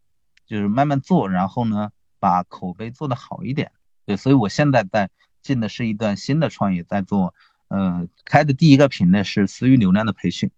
[0.47, 3.73] 就是慢慢做，然后呢，把口碑做得好一点。
[4.07, 5.11] 对，所以我现在在
[5.43, 7.35] 进的是一段新的创业，在做，
[7.69, 10.51] 呃，开的第一个品类是私域流量的培训，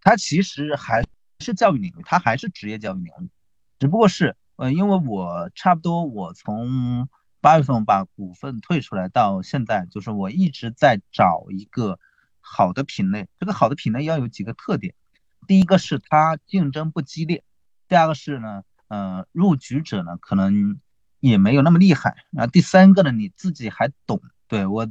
[0.00, 1.04] 它其实还
[1.40, 3.30] 是教育领域，它还是职业教育领域，
[3.78, 7.08] 只不过是，呃，因为我差不多我从
[7.40, 11.98] 八月份把股份退出来到现在，就是我一直在找一个。
[12.50, 14.94] 好的品类，这个好的品类要有几个特点，
[15.46, 17.44] 第一个是它竞争不激烈，
[17.88, 20.80] 第二个是呢，呃，入局者呢可能
[21.20, 24.20] 也没有那么厉害，然后第三个呢你自己还懂。
[24.46, 24.88] 对我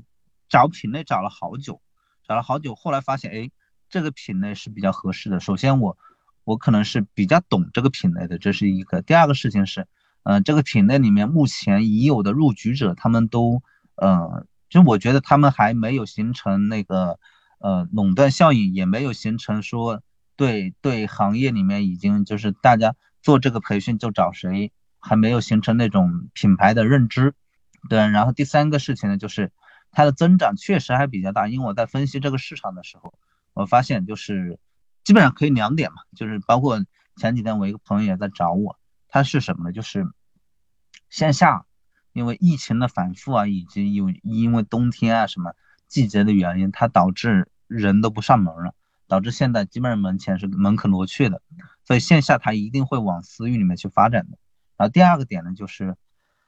[0.49, 1.81] 找品类找了好久，
[2.27, 3.51] 找了好久，后来发现，哎，
[3.89, 5.39] 这个品类是比较合适的。
[5.39, 5.97] 首先我
[6.43, 9.01] 我可能是比较懂这个品类的，这是一个。
[9.01, 9.87] 第二个事情是，
[10.23, 13.61] 呃，这个品类里面目前已有的入局者，他们都，
[13.95, 17.19] 呃，就我觉得他们还没有形成那个。
[17.59, 20.03] 呃，垄断效应也没有形成，说
[20.35, 24.71] 对对行业里面已经就是大家做这个培训就找谁，
[25.07, 27.33] 还没有形成那种品牌的认知。
[27.89, 29.51] 对，然后第三个事情呢，就是
[29.91, 33.13] 它的增长确实还比较大，因为我在分析这个市场的时候，
[33.53, 34.59] 我发现就是
[35.03, 36.85] 基本上可以两点嘛，就是包括
[37.15, 38.77] 前几天我一个朋友也在找我，
[39.07, 39.71] 他是什么呢？
[39.71, 40.05] 就是
[41.09, 41.65] 线下，
[42.13, 45.53] 因为疫情的反复啊，以及有因为冬天啊什么。
[45.87, 48.73] 季节的原因，它导致人都不上门了，
[49.07, 51.41] 导致现在基本上门前是门可罗雀的，
[51.85, 54.37] 所以线下它一定会往私域里面去发展的。
[54.77, 55.95] 然后第二个点呢，就是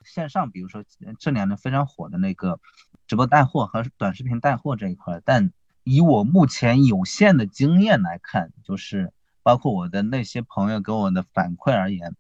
[0.06, 0.84] 线上，比如说
[1.20, 2.60] 这两年非常火的那个
[3.08, 5.52] 直播带货和短视频带货这一块，但
[5.84, 9.12] 以我目前有限的经验来看，就是
[9.44, 12.16] 包括我的那些朋友给我的反馈而言，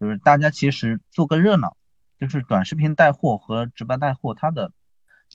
[0.00, 1.76] 就是大家其实做个热闹，
[2.18, 4.72] 就是短视频带货和直播带货，它的。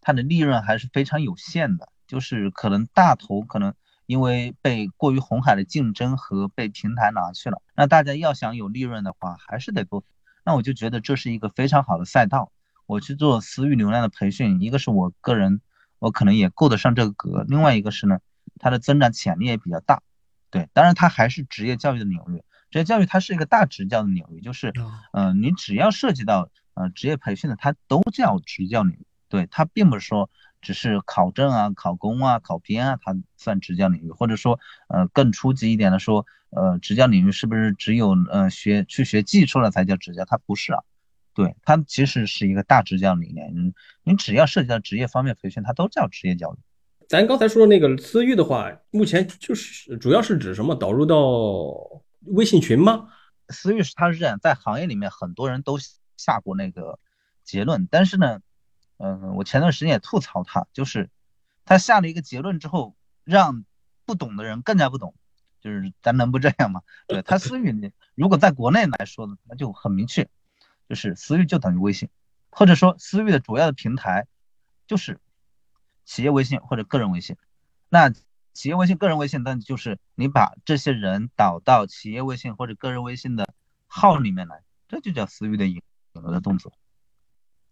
[0.01, 3.73] 它的利润还是非常有限的，就是可能大头可能
[4.09, 10.03] 因为被过于红海的竞争和被平台拿去了，那大家要想有利润的话，还是得做。
[10.43, 12.51] 那我就觉得这是一个非常好的赛道。
[12.87, 15.61] 我去做私域流量的培训，一个是我个人，
[15.99, 18.17] 我可能也够得上这个格；另外一个是呢，
[18.57, 20.01] 它的增长潜力也比较大。
[20.49, 24.73] 对，当然它还是职业教育的领域，职业教育它是一个大职教的领域，就是，
[25.13, 29.05] 嗯，你只要涉及到呃职业培训的，它都叫职教领域。
[29.27, 30.31] 对，它并不是说
[30.61, 40.25] 只是考证啊、考公啊、考编啊，它算职教领域，或者说，呃，更初级一点的说，呃，职教领域是不是只有呃学去学技术了才叫职教？
[40.25, 40.83] 它不是啊。
[41.33, 43.53] 对，它其实是一个大职教理念。
[43.55, 46.57] 你你只要涉及到职业方面培训，它都叫职业教育。
[47.07, 50.75] 咱刚才说的那个私域的话，目前就是主要是指什么？
[50.75, 51.17] 导入到
[52.25, 53.07] 微信群吗？
[53.47, 55.77] 私域是它是这样，在行业里面很多人都
[56.17, 56.99] 下过那个
[57.43, 58.41] 结论，但是呢，
[58.99, 61.09] 嗯，我前段时间也吐槽他，就是
[61.65, 63.65] 他下了一个结论之后，让
[64.05, 65.15] 不懂的人更加不懂。
[65.61, 66.81] 就是咱能不这样吗？
[67.07, 70.29] 对他私域，如果在国内来说呢，那就很明确。
[70.87, 72.09] 就是私域就等于微信，
[72.49, 74.25] 或者说私域的主要的平台
[74.87, 75.19] 就是
[76.03, 77.37] 企业微信或者个人微信。
[77.89, 78.09] 那
[78.53, 83.53] 企业微信、个人微信，那就是你把这些人导到企业微信或者个人微信的
[83.85, 86.73] 号里面来，这就叫私域的引引流的动作。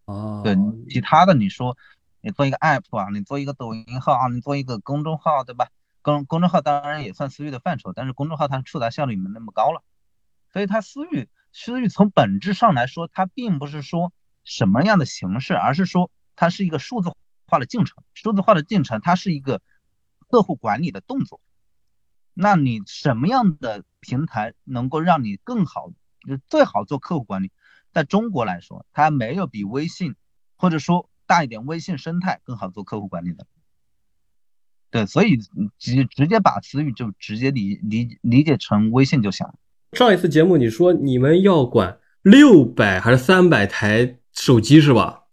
[0.07, 0.57] 哦，对，
[0.89, 1.77] 其他的你说
[2.21, 5.69] 你做一个 app 啊，你做一个抖音号啊，你做一个公众号，对吧？
[6.01, 9.83] 公公众号当然也算私域的范畴，但是公众号它触达效率没那么高了，
[10.51, 11.29] 所以它私域。
[11.51, 17.11] 私域从本质上来说，它并不是说什么样的形式，而是说它是一个数字
[17.47, 18.03] 化的进程。
[18.13, 19.61] 数字化的进程，它是一个
[20.29, 21.41] 客户管理的动作。
[22.33, 25.89] 那你什么样的平台能够让你更好，
[26.25, 27.51] 就最好做客户管理？
[27.93, 30.15] 在中国来说，它没有比微信，
[30.55, 33.45] 或者说大一点微信生态更好做客户管理的。
[34.89, 35.37] 对，所以
[35.77, 39.55] 直直接把词语就直接理理理解成微信就行了。
[39.93, 45.23] 上一次节目你说你们要管六百还是三百台手机是吧？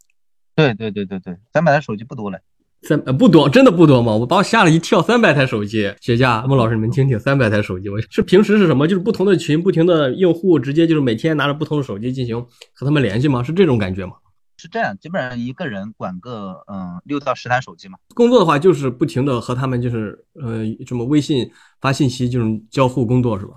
[0.56, 2.40] 对对对对对，三百台手机不多了，
[2.86, 4.14] 三呃不多，真的不多吗？
[4.14, 8.86] 我把我吓了一跳，三百台手机，学家孟老师你们听听，三百台手机，我是平时是什么？
[8.86, 12.40] 就是不同的群，不停的用户，直接就是每天拿着不同的手机进行
[12.74, 13.42] 和他们联系吗？
[13.42, 14.12] 是这种感觉吗？
[14.56, 17.98] 是这样，基本上一个人管个嗯六到十台手机嘛。
[18.14, 23.54] 工作的话就是不停的和他们就是呃什么微信发信息，就是交互工作是吧？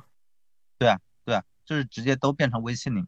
[0.79, 3.01] 对啊，对啊，就是直接都变成微信里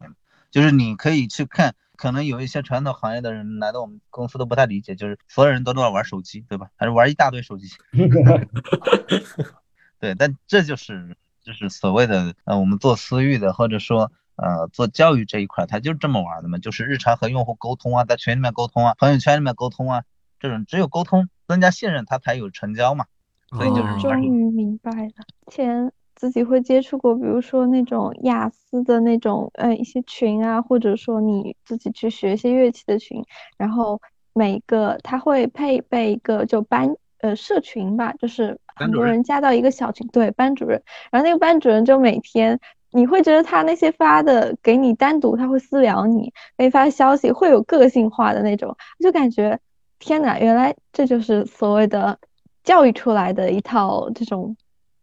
[0.50, 6.70] 就是你可以去看，可能有一些传统行业的人来到我们公司都不太理解，就是所有人都在玩手机，对吧？
[6.76, 7.68] 还是玩一大堆手机。
[10.00, 20.04] 对，但这就是就是所谓的呃，我们做私域的，或者说呃做教育这一块，他就这么玩的嘛，就是日常和用户沟通啊，在群里面沟通啊，朋友圈里面沟通啊，
[20.38, 23.04] 这种只有沟通增加信任，他才有成交嘛。
[23.50, 25.10] 所以就是终于明白了，
[25.48, 25.92] 前。
[26.20, 33.24] 自己会接触过，比如说那种雅思的那种，呃，一些群啊，或者说你自己去学一些乐器的群，
[33.56, 33.98] 然后
[34.34, 42.60] 每个他会配备一个就班，呃，社群吧，就是很多人加到一个小群，对，班主任，然后那个班主任就每天，
[42.90, 49.58] 你会觉得他那些发的给你单独他会私聊你，给你发消息会有个性化的那种，就感觉
[49.98, 52.18] 天呐，原来这就是所谓的
[52.62, 54.54] 教育出来的一套这种。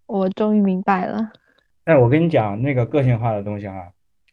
[0.08, 1.32] 我终于明白了。
[1.84, 3.76] 哎，我跟你讲那个个性化的东西啊，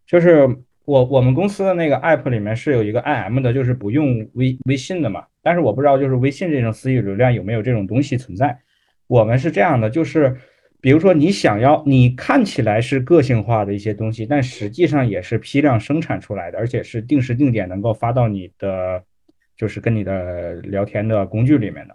[0.07, 0.49] 就是
[0.85, 5.25] 我我们公司的那个 app 里面是有一个 IM 的，就是不用微微信的嘛。
[5.43, 8.59] 但是我不知道，就是微信这种私域流量有没有这种东西存在。
[9.07, 10.37] 我们是这样的，就是
[10.81, 19.03] 比如说你想要，你看起来是个性化的一些东西，但实际上也是批量生产出来的，而且是定时定点能够发到你的，
[19.57, 21.95] 就是跟你的聊天的工具里面的。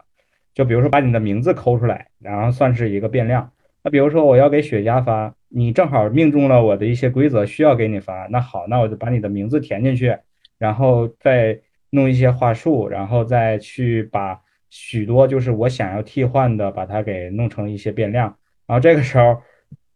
[0.53, 3.51] 就比如说把你的名字抠出来，然后算是一个变量。
[3.83, 8.27] 那比如说我要给雪茄发，你正好命中了我的一些规则，需要给你发。
[8.29, 10.17] 那好，那我就把你的名字填进去，
[10.57, 11.59] 然后再
[11.91, 18.35] 弄一些话术，然后再去把许多就是我想要替换的，把它给弄成一些变量。
[18.67, 19.41] 然后这个时候，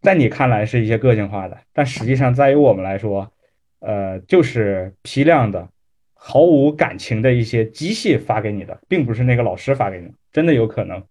[0.02, 3.32] 在你看来是一些个性化的，但实际上在于我们来说，
[3.80, 5.70] 呃，就是批量的、
[6.14, 11.04] 毫无感情的一些机器发给你的，并不是那个老师发给你，真的有可能。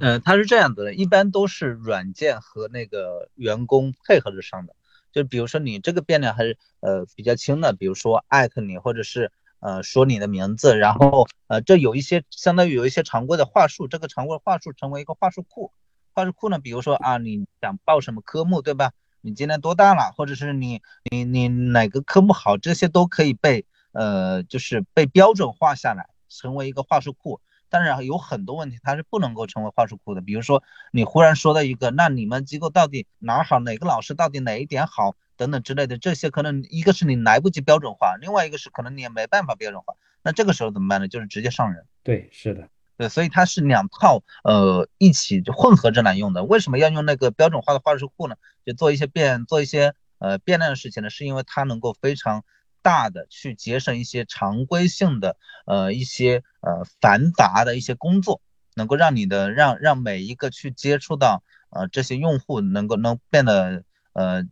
[0.00, 4.74] 呃，它是这样子的，一般都是软件和那个员工配合着上的。
[5.12, 15.72] 就比如说你这个变量还是呃比较轻的，比如说艾特你，或者是呃说你的名字，然后呃这有一些相当于有一些常规的话术，这个常规话术成为一个话术库。
[16.14, 18.92] 话术库呢，比如说啊你想报什么科目，对吧？
[19.20, 20.12] 你今年多大了？
[20.16, 20.80] 或者是你
[21.10, 27.40] 你你哪个科目好，这些都可以被呃就是被标准化下来，成为一个话术库。
[27.70, 30.20] 但是有很多问题，它是不能够成为话术库的。
[30.20, 30.62] 比如说，
[30.92, 33.60] 你忽然说到一个，那你们机构到底哪好？
[33.60, 35.14] 哪个老师到底哪一点好？
[35.36, 39.94] 等等之类的，这些可能一个是你来不及标准化，另外一个是可能你也没办法标准化。
[40.22, 41.08] 那这个时候怎么办呢？
[41.08, 41.86] 就是直接上人。
[42.02, 42.68] 对，是的，
[42.98, 46.44] 对，所以它是两套呃一起就混合着来用的。
[46.44, 48.36] 为什么要用那个标准化的话术库呢？
[48.66, 51.08] 就做一些变做一些呃变量的事情呢？
[51.08, 52.44] 是因为它能够非常
[52.82, 58.40] 大的去节省一些常规性的呃一些呃繁杂的一些工作，
[58.74, 64.44] 能够让你的让让每一个去接触到呃这些用户能够能变得呃。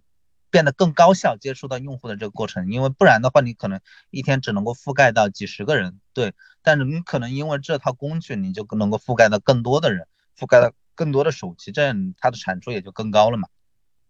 [0.51, 6.33] 变得更高效，接触到用户的这个过程，因为不然的话，你可能一天只能够覆盖到几十个人，对。
[6.63, 10.09] 但是你可能因为这套工具，你就能够覆盖到更多的人，
[10.39, 13.47] 覆盖到更多的手机，这样它的产出也就更高了嘛。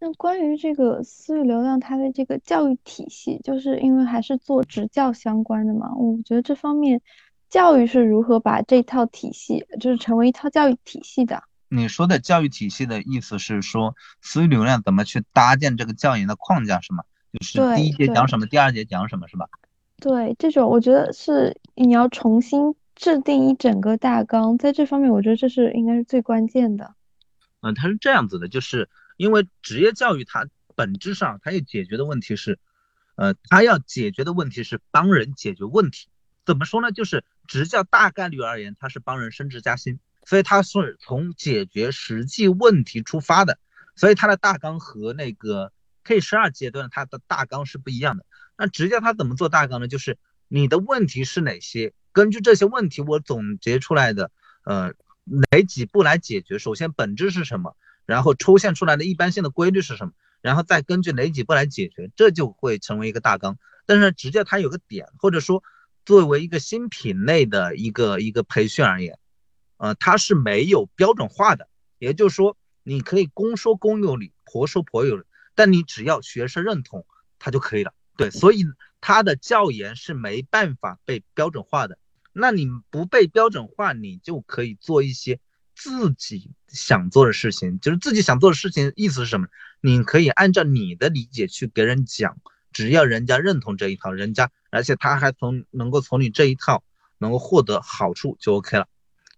[0.00, 7.02] 那关于这个私域流量，它的这个教育体系，就是因为还是做职教相关的嘛，我觉得这方面
[7.48, 11.42] 教育是如何把这套体系，就是成为一套教育体系的。
[11.68, 17.02] 你说的教育体系的意思是说，私域流量怎么去搭建这个教研的框架是吗？
[17.32, 19.46] 就是第一节讲什么，第二节讲什么是吧？
[20.00, 26.94] 对，这种我觉得是你要重新制定一整个大纲，在这方面我觉得这是应该是最关键的。
[27.60, 28.88] 嗯，它是这样子的，就是
[29.18, 32.58] 因为职业教育它本质上它要解决的问题是，
[33.16, 36.08] 呃，它要解决的问题是帮人解决问题。
[36.46, 36.90] 怎么说呢？
[36.90, 40.00] 就是职教大概率而言，它是帮人升职加薪。
[40.24, 43.58] 所以它是从解决实际问题出发的，
[43.96, 45.72] 所以它的大纲和那个
[46.04, 48.26] K 十二阶段它的大纲是不一样的。
[48.56, 49.88] 那直接它怎么做大纲呢？
[49.88, 51.94] 就是你的问题是哪些？
[52.12, 54.30] 根据这些问题我总结出来的，
[54.64, 54.92] 呃，
[55.24, 56.58] 哪几步来解决？
[56.58, 57.74] 首先本质是什么？
[58.08, 60.12] 然后出现出来的一般性的规律是什么？
[60.40, 62.10] 然后再根据哪几步来解决？
[62.16, 63.58] 这就会成为一个大纲。
[63.84, 65.62] 但是直接它有个点，或者说
[66.06, 69.18] 作为一个新品类的一个一个培训而言。
[69.76, 77.04] 呃，它是没有标准化的，也就是说，你可以公说公有理，婆说婆有理，但你只要学生认同，
[77.38, 77.92] 它就可以了。
[78.16, 78.64] 对，所以
[79.02, 81.98] 它的教研是没办法被标准化的。
[82.32, 85.40] 那你不被标准化，你就可以做一些
[85.78, 87.78] 自己想做的事情。
[87.80, 89.46] 就是自己想做的事情，意思是什么？
[89.80, 92.36] 你可以按照你的理解去给人讲，
[92.72, 96.82] 只要人家认同这一套，人家而且他还从能够从你这一套
[97.18, 98.86] 能够获得好处，就 OK 了。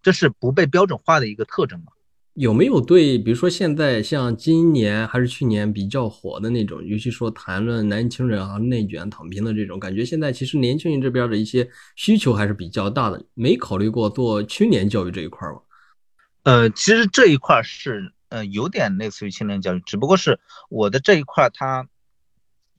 [0.02, 1.92] 这是不被标准化的一个特征嘛？
[2.34, 15.58] 有没有对，比如说现在像今年还是去年比较火的那种，尤其说谈论年轻人啊内卷躺平的这种感觉，现在其实年轻人这边的一些需求还是比较大的，没考虑过做青年教育这一块吗？
[16.42, 21.88] 呃，其实这一块是呃有点类似于青年教育，只不过是我的这一块，它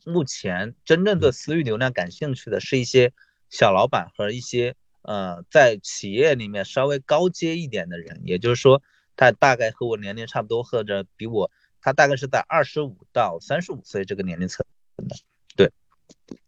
[0.05, 3.13] 目前真正对私域流量感兴趣的是一些
[3.49, 4.75] 小老板和一些。
[5.03, 8.83] 呃，在企业里面稍微高阶一点的人，也就是说，
[9.15, 11.49] 他大概和我年龄差不多，或者比我，
[11.81, 14.63] 他大概是在二十五到三十五岁这个年龄层
[14.97, 15.15] 的。
[15.55, 15.71] 对，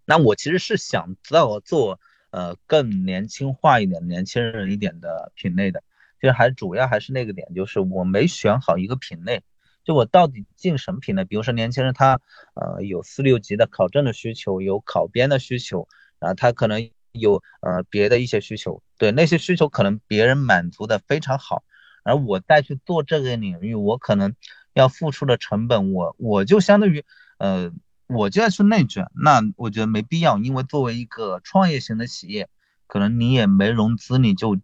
[0.05, 1.99] 那我其实是想到做
[2.29, 5.81] 呃更年轻化一点、年轻人一点的品类的，
[6.23, 9.43] 其实还主要还是那个点，就是我没选好一个品类，
[9.83, 11.25] 就我到底进什么品类？
[11.25, 12.21] 比如说年轻人他
[12.55, 16.89] 呃有四六级的考证的需求，有考编的需求，然后他可能。
[17.15, 21.63] 有呃别的一些需求，对那些需求可能别人满足的非常好，
[22.03, 24.33] 而我再去做这个领域，我可能
[24.73, 27.05] 要付出的成本，我我就相当于
[27.37, 27.71] 呃
[28.07, 32.49] 我就要去内卷，那我觉得没必要，因为作为一个创业型的企业，
[32.87, 34.57] 可能你也没融资，你就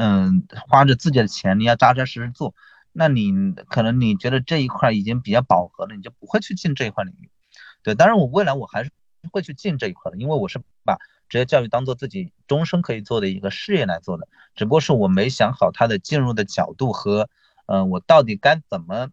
[0.00, 2.54] 嗯花着自己的钱，你要扎扎实实做，
[2.92, 7.30] 那你可能你觉得这一块已经比较饱和了，你就不会去进这一块领域。
[7.82, 8.90] 对，当然我未来我还是
[9.30, 10.96] 会去进这一块的，因为我是把。
[11.30, 14.26] 职业教育当做自己终身可以做的一个事业来做的，
[14.56, 17.30] 只不过是我没想好它的进入的角度和，
[17.66, 19.10] 呃，我到底该怎么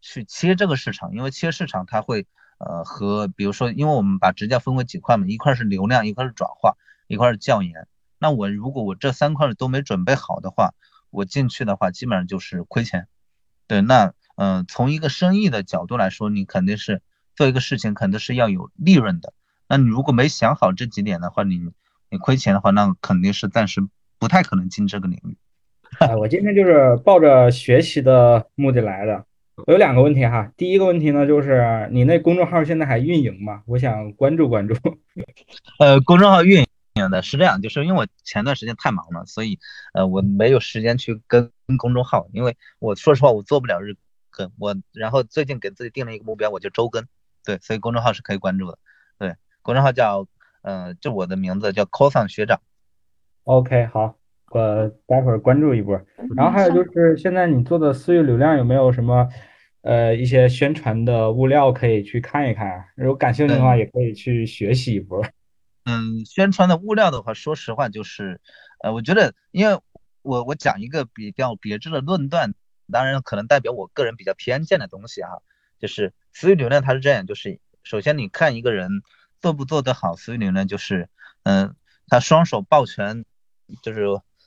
[0.00, 1.12] 去切这个市场？
[1.12, 2.28] 因为切市场它会，
[2.58, 6.76] 呃，和比如说，因为我们把职教分为几块嘛，一块是流量，一块是转化，
[7.08, 7.88] 一块是教研。
[8.18, 10.74] 那我如果我这三块都没准备好的话，
[11.10, 13.08] 我进去的话基本上就是亏钱。
[13.66, 17.02] 对，那，嗯，从一个生意的角度来说，你肯定是
[17.34, 19.32] 做一个事情肯定是要有利润的。
[19.68, 21.60] 那你如果没想好这几点的话，你
[22.10, 23.86] 你亏钱的话，那肯定是暂时
[24.18, 25.36] 不太可能进这个领域。
[25.98, 29.24] 啊，我今天就是抱着学习的目的来的。
[29.66, 33.62] 我有两个问题哈，第一个问题呢，就是你那公众号现在还运营吗？
[33.66, 34.74] 我想关注关注。
[35.78, 36.66] 呃，公众号运营
[37.10, 39.58] 的是这样，就是因为我前段时间太忙了，所以
[39.94, 43.94] 呃我没有时间去跟公众号，因为我说实话我做不了日
[44.30, 47.06] 更，我然后最近给自己定了一个目标，我就周更。
[47.44, 48.78] 对，所以公众号是可以关注的。
[49.18, 49.34] 对。
[49.62, 50.28] 公众号叫，
[50.62, 52.60] 呃，就我的名字叫 coson 学长。
[53.42, 54.14] OK，好，
[54.50, 56.00] 我待会儿关注一波。
[56.36, 59.28] 然后还有就是，现在你做的私域流量有没有什么，
[59.82, 65.20] 呃一些宣传的物料可以去看一看，如果感兴趣的话，嗯也可以去学习一波。
[65.88, 68.40] 嗯，宣传的物料的话，说实话就是，
[68.82, 69.80] 呃，我觉得，因为
[70.22, 72.54] 我我讲一个比较别致的论断，
[72.90, 75.40] 当然可能代表我个人比较偏见的东西哈，
[75.78, 78.90] 就是私域流量它是这样，就是首先你看一个人
[79.40, 81.08] 做不做得好私域流量，就是，
[81.44, 81.76] 嗯、
[82.08, 83.24] 他双手抱拳，
[83.80, 84.06] 就是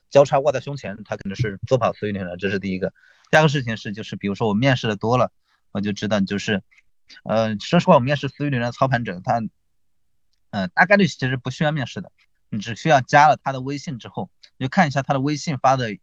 [0.09, 2.93] 交叉握在胸前，他肯定是做不好私域流量，这是第一个。
[3.31, 5.31] 第二个事情是，就是比如说我面试的多了，
[5.71, 6.63] 我就知道就是，
[7.23, 9.41] 呃，说实话，我面试私域流量操盘者，他。
[10.51, 12.11] 呃，大概率其实不需要面试的，
[12.49, 15.97] 你只需要加了他的微信之后，你就看一下他的微信发的，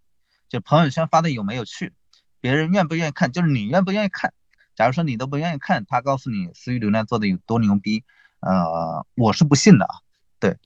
[0.48, 1.92] 就朋友圈发的有没有趣，
[2.40, 4.32] 别人愿不愿意看，就是你愿不愿意看。
[4.74, 8.04] 假如说你都不愿意看，他告诉你私域流量做的有多牛逼，
[8.40, 9.94] 呃，我是不信的啊。
[10.38, 10.58] 对，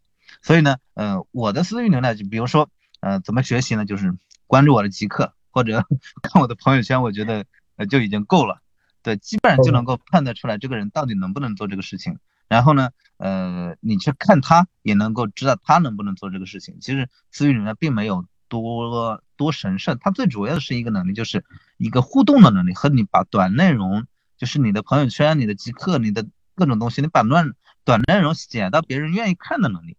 [0.42, 2.68] 所以呢，呃，我的私域流量就比如说，
[3.00, 3.84] 呃，怎么学习呢？
[3.86, 4.12] 就是
[4.46, 5.86] 关注我的极客或者
[6.22, 7.44] 看我的朋友圈，我觉得
[7.76, 8.60] 呃就已经够了。
[9.02, 12.18] 对，基本上就能够判断出来这个人到底能不能做这个事情。
[12.50, 16.78] 然后呢，呃，你去看他，也能够知道他能不能做这个事情。
[16.80, 21.44] 其实私域里面并没有多多神圣，它最主要的是一个能力，就是
[21.78, 24.04] 一个互动的能力，和你把短内容，
[24.36, 26.26] 就是你的朋友圈、你的极客、你的
[26.56, 27.52] 各种东西，你把乱
[27.84, 29.96] 短内容写到别人愿意看的能力。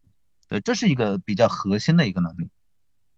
[0.49, 2.49] 对，这是一个比较核心的一个能力。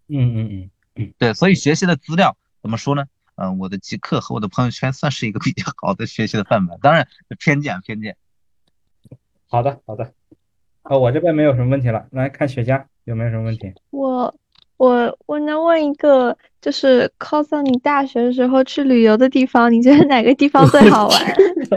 [0.09, 3.05] 嗯嗯嗯，对，所以学习的资料怎么说呢？
[3.35, 7.07] 嗯、呃，我的极客和我的朋友圈算是一个比较好的学习的范本，当然
[7.39, 8.15] 偏见偏见。
[9.53, 10.11] 好的，好的，
[10.81, 13.71] 哦，我这边没有什么问题了，来看雪茄有没有什么问题？
[13.91, 14.33] 我
[14.77, 21.19] 我我能问一个，就是 cos 你大学的时候去旅游的地方，你觉得哪个地方最好玩？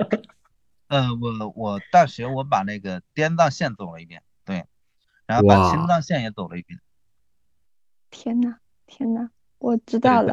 [0.88, 4.64] 呃，我我大学我把那个滇藏线走了一遍，对，
[5.26, 6.80] 然后把青藏线也走了一遍。
[8.10, 8.56] 天呐，
[8.86, 10.32] 天呐，我知道了。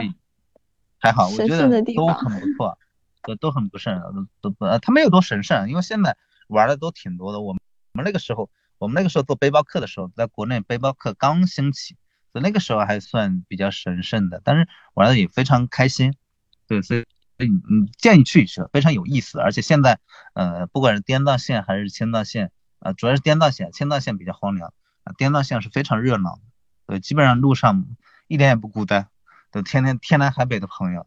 [0.97, 2.77] 还好，我觉得都都很不错，
[3.21, 4.01] 都都很不甚，
[4.39, 6.15] 都不呃，它没有多神圣，因为现在
[6.47, 7.41] 玩的都挺多的。
[7.41, 7.61] 我们
[7.93, 11.95] 我们那个时候，我们那个时候做背包客的时候，在国内背包客刚兴起，
[12.31, 16.13] 所以那个时候还算比较神圣的，但是玩的也非常开心。
[16.67, 17.03] 对，所以
[17.39, 19.39] 嗯，建议去一去，非常有意思。
[19.39, 19.99] 而且现在
[20.33, 22.47] 呃，不管是滇藏线还是青藏线，
[22.79, 24.73] 啊、呃，主要是滇藏线，青藏线比较荒凉
[25.03, 26.39] 啊，滇藏线是非常热闹，
[26.87, 27.85] 对，基本上路上
[28.27, 29.07] 一点也不孤单。
[29.51, 31.05] 都天天天南海北的朋友，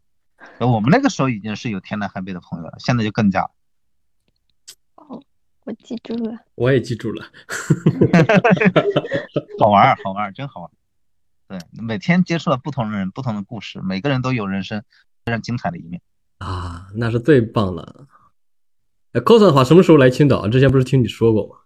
[0.61, 3.51] 我们那个时候已经是有天南海北的朋友了，现在就更加了。
[5.67, 7.27] 我记住了，我也记住了，
[9.59, 10.75] 好玩儿，好玩儿，真好玩儿。
[11.49, 14.85] 对，每天接触了不同的人，不同的故事，每个人都有人生
[15.25, 16.01] 非常精彩的一面
[16.39, 18.07] 啊，那是最棒的。
[19.11, 20.47] 哎 cos 的话，什么时候来青岛？
[20.47, 21.57] 之前不是听你说过吗？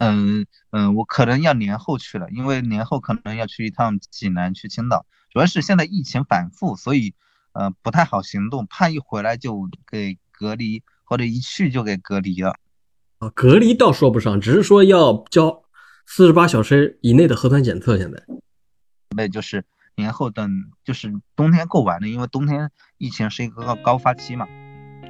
[0.00, 5.06] 嗯嗯，我可能要年后去了，因为年后可能要去一趟济南，去青岛。
[5.30, 7.14] 主要是现在疫情反复，所以
[7.52, 12.56] 呃不太好行动，怕一回来就给隔离，或者一去就给隔离了。
[13.20, 15.62] 啊，隔离倒说不上，只是说要交
[16.06, 17.98] 四十八小时以内的核酸检测。
[17.98, 18.38] 现在，准
[19.14, 19.62] 备就是
[19.94, 20.50] 年后等，
[20.82, 24.48] 就是冬天过完了，因为冬天疫情是一个高高发期嘛，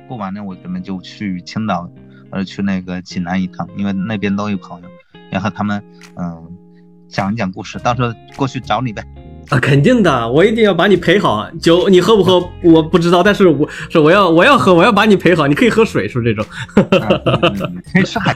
[0.09, 1.89] 过完了我准备就去青岛，
[2.33, 4.89] 呃去那个济南一趟，因为那边都有朋友，
[5.31, 5.81] 然后他们
[6.17, 6.59] 嗯
[7.09, 9.05] 讲一讲故事，到时候过去找你呗。
[9.51, 11.51] 啊，肯定的，我一定要把你陪好。
[11.61, 15.47] 酒你喝不喝我不知道，但是我是我要我要喝，我要把你陪好。
[15.49, 16.47] 你可以喝水，是不是这种？
[17.93, 18.33] 可以吃海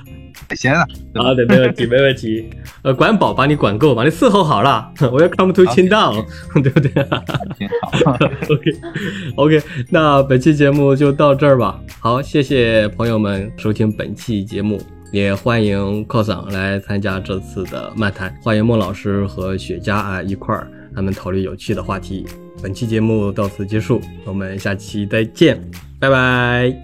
[0.48, 0.84] 海鲜啊。
[1.14, 2.50] 好的，没问题，没问题。
[2.82, 4.90] 呃，管饱，把你管够，把你伺候好了。
[5.12, 6.14] 我要 come to 青岛，
[6.54, 6.90] 对不对？
[6.90, 7.68] 挺
[8.04, 8.18] 好。
[8.50, 11.80] OK，OK，那本期节目就到这儿吧。
[12.00, 14.80] 好，谢谢朋友们收听本期节目。
[15.12, 22.26] 也欢迎 cos 来参加这次的漫谈，欢迎孟老师和雪茄啊一块儿，他们讨论有趣的话题。
[22.62, 25.60] 本期节目到此结束，我们下期再见，
[25.98, 26.74] 拜拜，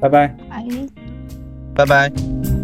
[0.00, 0.36] 拜拜，
[1.74, 2.59] 拜拜拜。